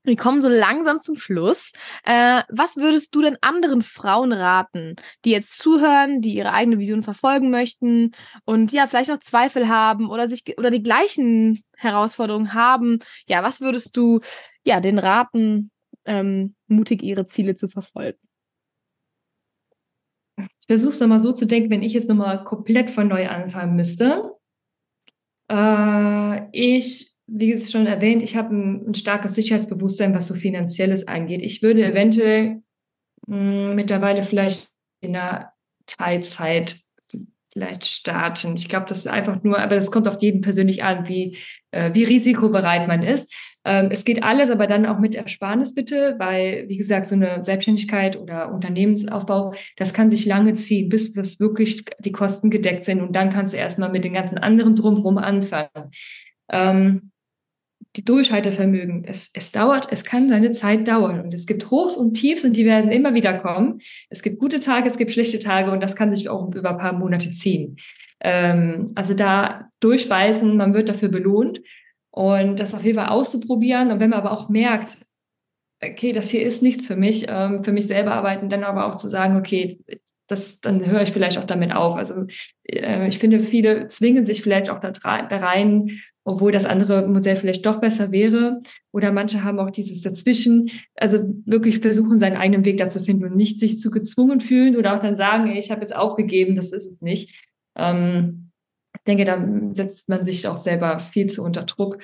[0.06, 1.72] Wir kommen so langsam zum Schluss.
[2.04, 7.02] Äh, was würdest du denn anderen Frauen raten, die jetzt zuhören, die ihre eigene Vision
[7.02, 8.12] verfolgen möchten
[8.44, 13.00] und ja, vielleicht noch Zweifel haben oder sich oder die gleichen Herausforderungen haben?
[13.28, 14.20] Ja, was würdest du
[14.62, 15.72] ja den raten,
[16.04, 18.25] ähm, mutig ihre Ziele zu verfolgen?
[20.36, 23.76] Ich versuche es nochmal so zu denken, wenn ich jetzt nochmal komplett von neu anfangen
[23.76, 24.32] müsste.
[25.50, 31.06] Äh, ich, wie es schon erwähnt, ich habe ein, ein, starkes Sicherheitsbewusstsein, was so Finanzielles
[31.06, 31.42] angeht.
[31.42, 32.62] Ich würde eventuell
[33.26, 34.70] mh, hm, mittlerweile vielleicht
[35.00, 35.52] in einer
[35.86, 36.80] Teilzeit
[37.52, 38.54] vielleicht starten.
[38.56, 41.38] Ich glaube, das wäre einfach nur, aber das kommt auf jeden persönlich an, wie,
[41.70, 43.32] äh, wie risikobereit man ist.
[43.66, 47.42] Ähm, es geht alles, aber dann auch mit Ersparnis bitte, weil, wie gesagt, so eine
[47.42, 53.00] Selbstständigkeit oder Unternehmensaufbau, das kann sich lange ziehen, bis bis wirklich die Kosten gedeckt sind
[53.00, 55.90] und dann kannst du erstmal mit den ganzen anderen drumherum anfangen.
[56.48, 57.10] Ähm,
[57.96, 62.14] die Durchhaltevermögen, es, es dauert, es kann seine Zeit dauern und es gibt Hochs und
[62.14, 63.80] Tiefs und die werden immer wieder kommen.
[64.10, 66.78] Es gibt gute Tage, es gibt schlechte Tage und das kann sich auch über ein
[66.78, 67.76] paar Monate ziehen.
[68.20, 71.60] Ähm, also da durchbeißen, man wird dafür belohnt
[72.16, 74.96] und das auf jeden Fall auszuprobieren und wenn man aber auch merkt,
[75.82, 78.96] okay, das hier ist nichts für mich, ähm, für mich selber arbeiten, dann aber auch
[78.96, 79.78] zu sagen, okay,
[80.26, 81.94] das, dann höre ich vielleicht auch damit auf.
[81.96, 82.24] Also
[82.64, 85.90] äh, ich finde, viele zwingen sich vielleicht auch da, da rein,
[86.24, 88.60] obwohl das andere Modell vielleicht doch besser wäre.
[88.92, 90.70] Oder manche haben auch dieses Dazwischen.
[90.96, 94.76] Also wirklich versuchen, seinen eigenen Weg da zu finden und nicht sich zu gezwungen fühlen
[94.76, 97.38] oder auch dann sagen, ey, ich habe jetzt aufgegeben, das ist es nicht.
[97.76, 98.45] Ähm,
[99.06, 99.42] denke, da
[99.72, 102.02] setzt man sich auch selber viel zu unter Druck.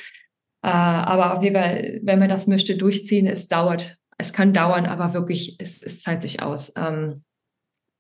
[0.63, 3.97] Äh, aber auf jeden Fall, wenn man das möchte, durchziehen, es dauert.
[4.19, 6.73] Es kann dauern, aber wirklich, es, es zahlt sich aus.
[6.77, 7.25] Ähm,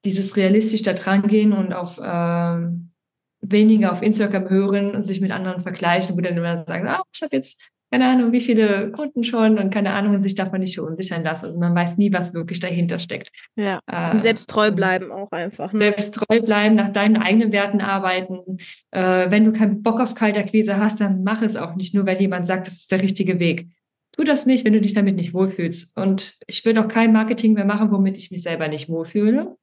[0.05, 2.93] dieses realistisch da dran gehen und auf ähm,
[3.41, 7.23] weniger auf Instagram hören und sich mit anderen vergleichen, wo dann immer sagen, ah, ich
[7.23, 7.61] habe jetzt
[7.93, 11.45] keine Ahnung, wie viele Kunden schon und keine Ahnung, und sich davon nicht verunsichern lassen.
[11.45, 13.31] Also man weiß nie, was wirklich dahinter steckt.
[13.55, 15.75] Ja, äh, und selbst treu bleiben auch einfach.
[15.75, 15.81] Ne?
[15.81, 18.57] Selbst treu bleiben, nach deinen eigenen Werten arbeiten.
[18.93, 22.19] Äh, wenn du keinen Bock auf Kalterquise hast, dann mach es auch nicht, nur weil
[22.19, 23.69] jemand sagt, das ist der richtige Weg.
[24.13, 25.95] Tu das nicht, wenn du dich damit nicht wohlfühlst.
[25.95, 29.55] Und ich würde auch kein Marketing mehr machen, womit ich mich selber nicht wohlfühle.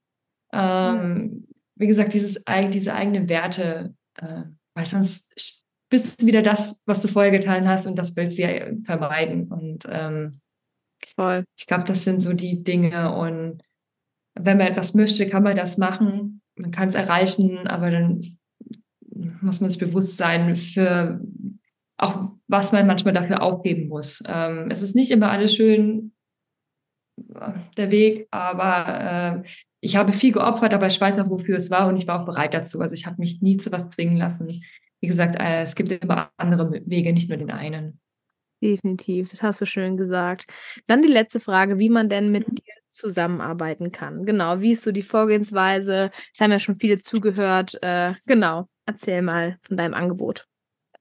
[0.53, 4.43] Ähm, wie gesagt, dieses, diese eigenen Werte, äh,
[4.75, 5.59] weil sonst
[5.90, 9.48] bist du wieder das, was du vorher getan hast und das willst du ja vermeiden.
[9.48, 10.32] Und ähm,
[11.16, 11.44] Voll.
[11.58, 13.16] ich glaube, das sind so die Dinge.
[13.16, 13.62] Und
[14.36, 16.42] wenn man etwas möchte, kann man das machen.
[16.56, 18.38] Man kann es erreichen, aber dann
[19.42, 21.22] muss man sich bewusst sein, für
[21.98, 24.24] auch was man manchmal dafür aufgeben muss.
[24.28, 26.14] Ähm, es ist nicht immer alles schön,
[27.36, 29.50] äh, der Weg, aber äh,
[29.82, 32.26] ich habe viel geopfert, aber ich weiß auch, wofür es war und ich war auch
[32.26, 32.80] bereit dazu.
[32.80, 34.64] Also ich habe mich nie zu was zwingen lassen.
[35.02, 38.00] Wie gesagt, äh, es gibt immer andere Wege, nicht nur den einen.
[38.62, 40.45] Definitiv, das hast du schön gesagt.
[40.88, 42.56] Dann die letzte Frage, wie man denn mit mhm.
[42.56, 44.26] dir zusammenarbeiten kann.
[44.26, 46.12] Genau, wie ist so die Vorgehensweise?
[46.34, 47.78] Es haben ja schon viele zugehört.
[47.82, 50.45] Äh, genau, erzähl mal von deinem Angebot.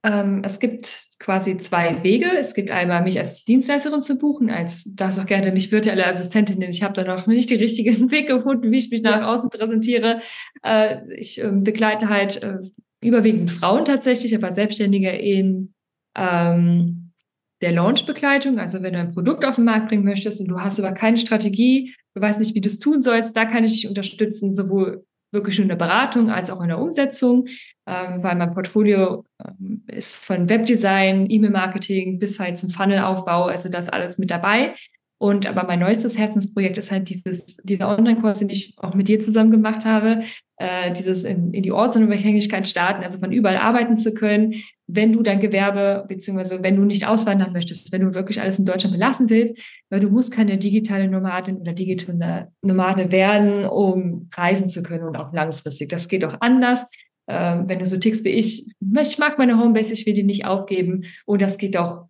[0.04, 2.30] Ähm, es gibt quasi zwei Wege.
[2.38, 6.58] Es gibt einmal, mich als Dienstleisterin zu buchen, als darfst auch gerne mich virtuelle Assistentin
[6.58, 6.72] nennen.
[6.72, 10.20] Ich habe da noch nicht den richtigen Weg gefunden, wie ich mich nach außen präsentiere.
[10.62, 12.58] Äh, ich äh, begleite halt äh,
[13.02, 15.74] überwiegend Frauen tatsächlich, aber Selbstständige in
[16.16, 17.12] ähm,
[17.60, 18.58] der Launch-Begleitung.
[18.58, 21.16] Also wenn du ein Produkt auf den Markt bringen möchtest und du hast aber keine
[21.16, 25.04] Strategie, du weißt nicht, wie du es tun sollst, da kann ich dich unterstützen, sowohl
[25.30, 27.46] wirklich in der Beratung als auch in der Umsetzung,
[27.86, 33.88] ähm, weil mein Portfolio ähm, ist von Webdesign, E-Mail-Marketing bis halt zum Funnelaufbau, also das
[33.88, 34.74] alles mit dabei.
[35.20, 39.20] Und aber mein neuestes Herzensprojekt ist halt dieses, dieser Online-Kurs, den ich auch mit dir
[39.20, 40.22] zusammen gemacht habe,
[40.58, 44.54] äh, dieses in, in die Ortsunabhängigkeit starten, also von überall arbeiten zu können,
[44.86, 48.64] wenn du dein Gewerbe, beziehungsweise wenn du nicht auswandern möchtest, wenn du wirklich alles in
[48.64, 54.68] Deutschland belassen willst, weil du musst keine digitale Nomadin oder digitale Nomade werden, um reisen
[54.68, 55.90] zu können und auch langfristig.
[55.90, 56.86] Das geht auch anders.
[57.28, 58.66] Ähm, wenn du so tickst wie ich,
[59.02, 61.04] ich mag meine Homebase, ich will die nicht aufgeben.
[61.26, 62.06] Und das geht auch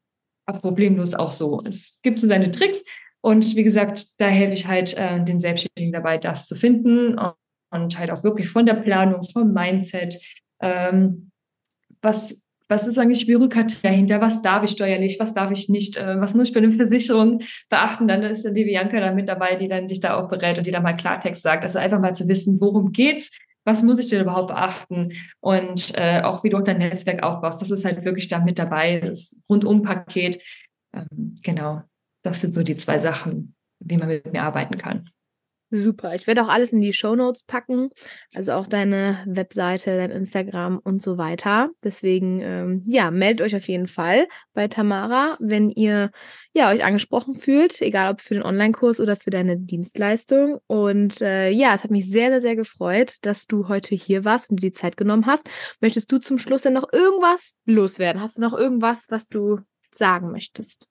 [0.46, 1.62] problemlos auch so.
[1.66, 2.84] Es gibt so seine Tricks
[3.20, 7.18] und wie gesagt, da helfe ich halt äh, den Selbstständigen dabei, das zu finden
[7.70, 10.18] und, halt auch wirklich von der Planung, vom Mindset,
[10.60, 11.30] ähm,
[12.00, 14.20] was was ist eigentlich Bürokratie dahinter?
[14.20, 15.18] Was darf ich steuerlich?
[15.18, 15.96] Was darf ich nicht?
[15.96, 17.40] Äh, was muss ich bei einer Versicherung
[17.70, 18.06] beachten?
[18.06, 20.66] Dann ist dann die Bianca da mit dabei, die dann dich da auch berät und
[20.66, 21.64] die dann mal Klartext sagt.
[21.64, 23.30] Also einfach mal zu wissen, worum geht's?
[23.64, 25.12] Was muss ich denn überhaupt beachten?
[25.40, 27.60] Und äh, auch wie du dein Netzwerk aufbaust.
[27.62, 29.00] Das ist halt wirklich da mit dabei.
[29.00, 30.42] Das Rundum-Paket.
[30.94, 31.82] Ähm, genau.
[32.22, 35.10] Das sind so die zwei Sachen, wie man mit mir arbeiten kann.
[35.70, 36.14] Super.
[36.14, 37.90] Ich werde auch alles in die Show Notes packen,
[38.32, 41.68] also auch deine Webseite, dein Instagram und so weiter.
[41.84, 46.10] Deswegen, ähm, ja, meldet euch auf jeden Fall bei Tamara, wenn ihr
[46.54, 50.58] ja euch angesprochen fühlt, egal ob für den Online-Kurs oder für deine Dienstleistung.
[50.68, 54.48] Und äh, ja, es hat mich sehr, sehr, sehr gefreut, dass du heute hier warst
[54.48, 55.50] und dir die Zeit genommen hast.
[55.82, 58.22] Möchtest du zum Schluss denn noch irgendwas loswerden?
[58.22, 59.58] Hast du noch irgendwas, was du
[59.90, 60.88] sagen möchtest?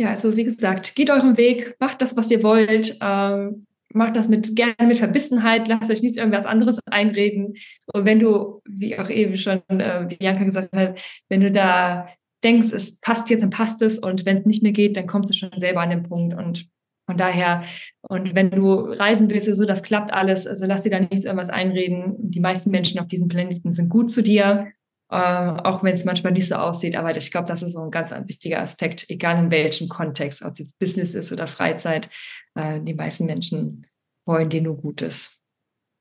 [0.00, 4.28] Ja, also wie gesagt, geht euren Weg, macht das, was ihr wollt, ähm, macht das
[4.28, 7.54] mit gerne mit Verbissenheit, lasst euch nicht irgendwas anderes einreden.
[7.92, 12.08] Und wenn du, wie auch eben schon äh, Bianca gesagt hat, wenn du da
[12.44, 15.32] denkst, es passt jetzt, dann passt es und wenn es nicht mehr geht, dann kommst
[15.32, 16.68] du schon selber an den Punkt und
[17.06, 17.64] von daher,
[18.02, 21.48] und wenn du reisen willst, so das klappt alles, also lass dir da nichts irgendwas
[21.48, 22.14] einreden.
[22.18, 24.68] Die meisten Menschen auf diesem Planeten sind gut zu dir
[25.10, 26.96] äh, auch wenn es manchmal nicht so aussieht.
[26.96, 30.52] Aber ich glaube, das ist so ein ganz wichtiger Aspekt, egal in welchem Kontext, ob
[30.52, 32.10] es jetzt Business ist oder Freizeit.
[32.54, 33.86] Äh, die meisten Menschen
[34.26, 35.42] wollen dir nur Gutes.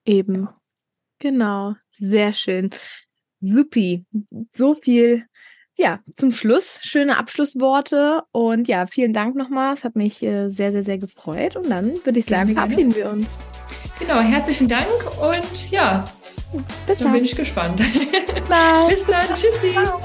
[0.05, 0.43] Eben.
[0.43, 0.62] Ja.
[1.20, 1.76] Genau.
[1.93, 2.70] Sehr schön.
[3.39, 4.05] Supi.
[4.53, 5.26] So viel
[5.78, 9.74] ja, zum Schluss schöne Abschlussworte und ja, vielen Dank nochmal.
[9.76, 13.10] Es hat mich äh, sehr, sehr, sehr gefreut und dann würde ich sagen, verabschieden wir
[13.10, 13.38] uns.
[13.99, 14.88] Genau, herzlichen Dank
[15.22, 16.03] und ja,
[16.52, 17.08] bis dann.
[17.08, 17.78] Dann bin ich gespannt.
[18.50, 18.88] Bye.
[18.89, 19.28] Bis dann.
[19.34, 19.72] Tschüssi.
[19.72, 20.02] Ciao.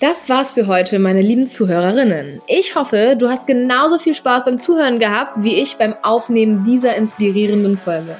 [0.00, 2.40] Das war's für heute, meine lieben Zuhörerinnen.
[2.46, 6.96] Ich hoffe, du hast genauso viel Spaß beim Zuhören gehabt wie ich beim Aufnehmen dieser
[6.96, 8.16] inspirierenden Folge.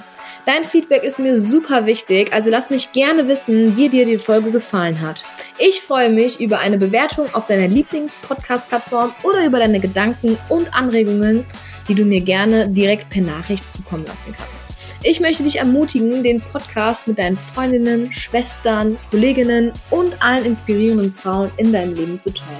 [0.53, 4.51] Dein Feedback ist mir super wichtig, also lass mich gerne wissen, wie dir die Folge
[4.51, 5.22] gefallen hat.
[5.59, 11.46] Ich freue mich über eine Bewertung auf deiner Lieblings-Podcast-Plattform oder über deine Gedanken und Anregungen,
[11.86, 14.66] die du mir gerne direkt per Nachricht zukommen lassen kannst.
[15.05, 21.53] Ich möchte dich ermutigen, den Podcast mit deinen Freundinnen, Schwestern, Kolleginnen und allen inspirierenden Frauen
[21.59, 22.59] in deinem Leben zu teilen.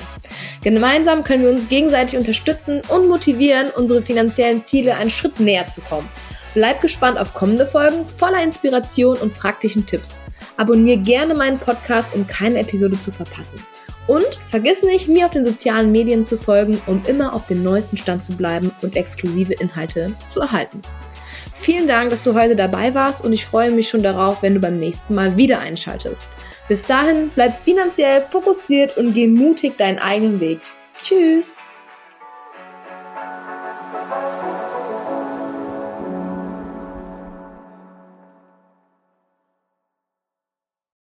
[0.63, 5.81] Gemeinsam können wir uns gegenseitig unterstützen und motivieren, unsere finanziellen Ziele einen Schritt näher zu
[5.81, 6.09] kommen.
[6.55, 10.19] Bleib gespannt auf kommende Folgen voller Inspiration und praktischen Tipps.
[10.57, 13.63] Abonnier gerne meinen Podcast, um keine Episode zu verpassen.
[14.07, 17.97] Und vergiss nicht, mir auf den sozialen Medien zu folgen, um immer auf dem neuesten
[17.97, 20.81] Stand zu bleiben und exklusive Inhalte zu erhalten.
[21.55, 24.61] Vielen Dank, dass du heute dabei warst und ich freue mich schon darauf, wenn du
[24.61, 26.31] beim nächsten Mal wieder einschaltest.
[26.69, 30.61] Bis dahin, bleib finanziell fokussiert und geh mutig deinen eigenen Weg.
[31.03, 31.61] Tschüss!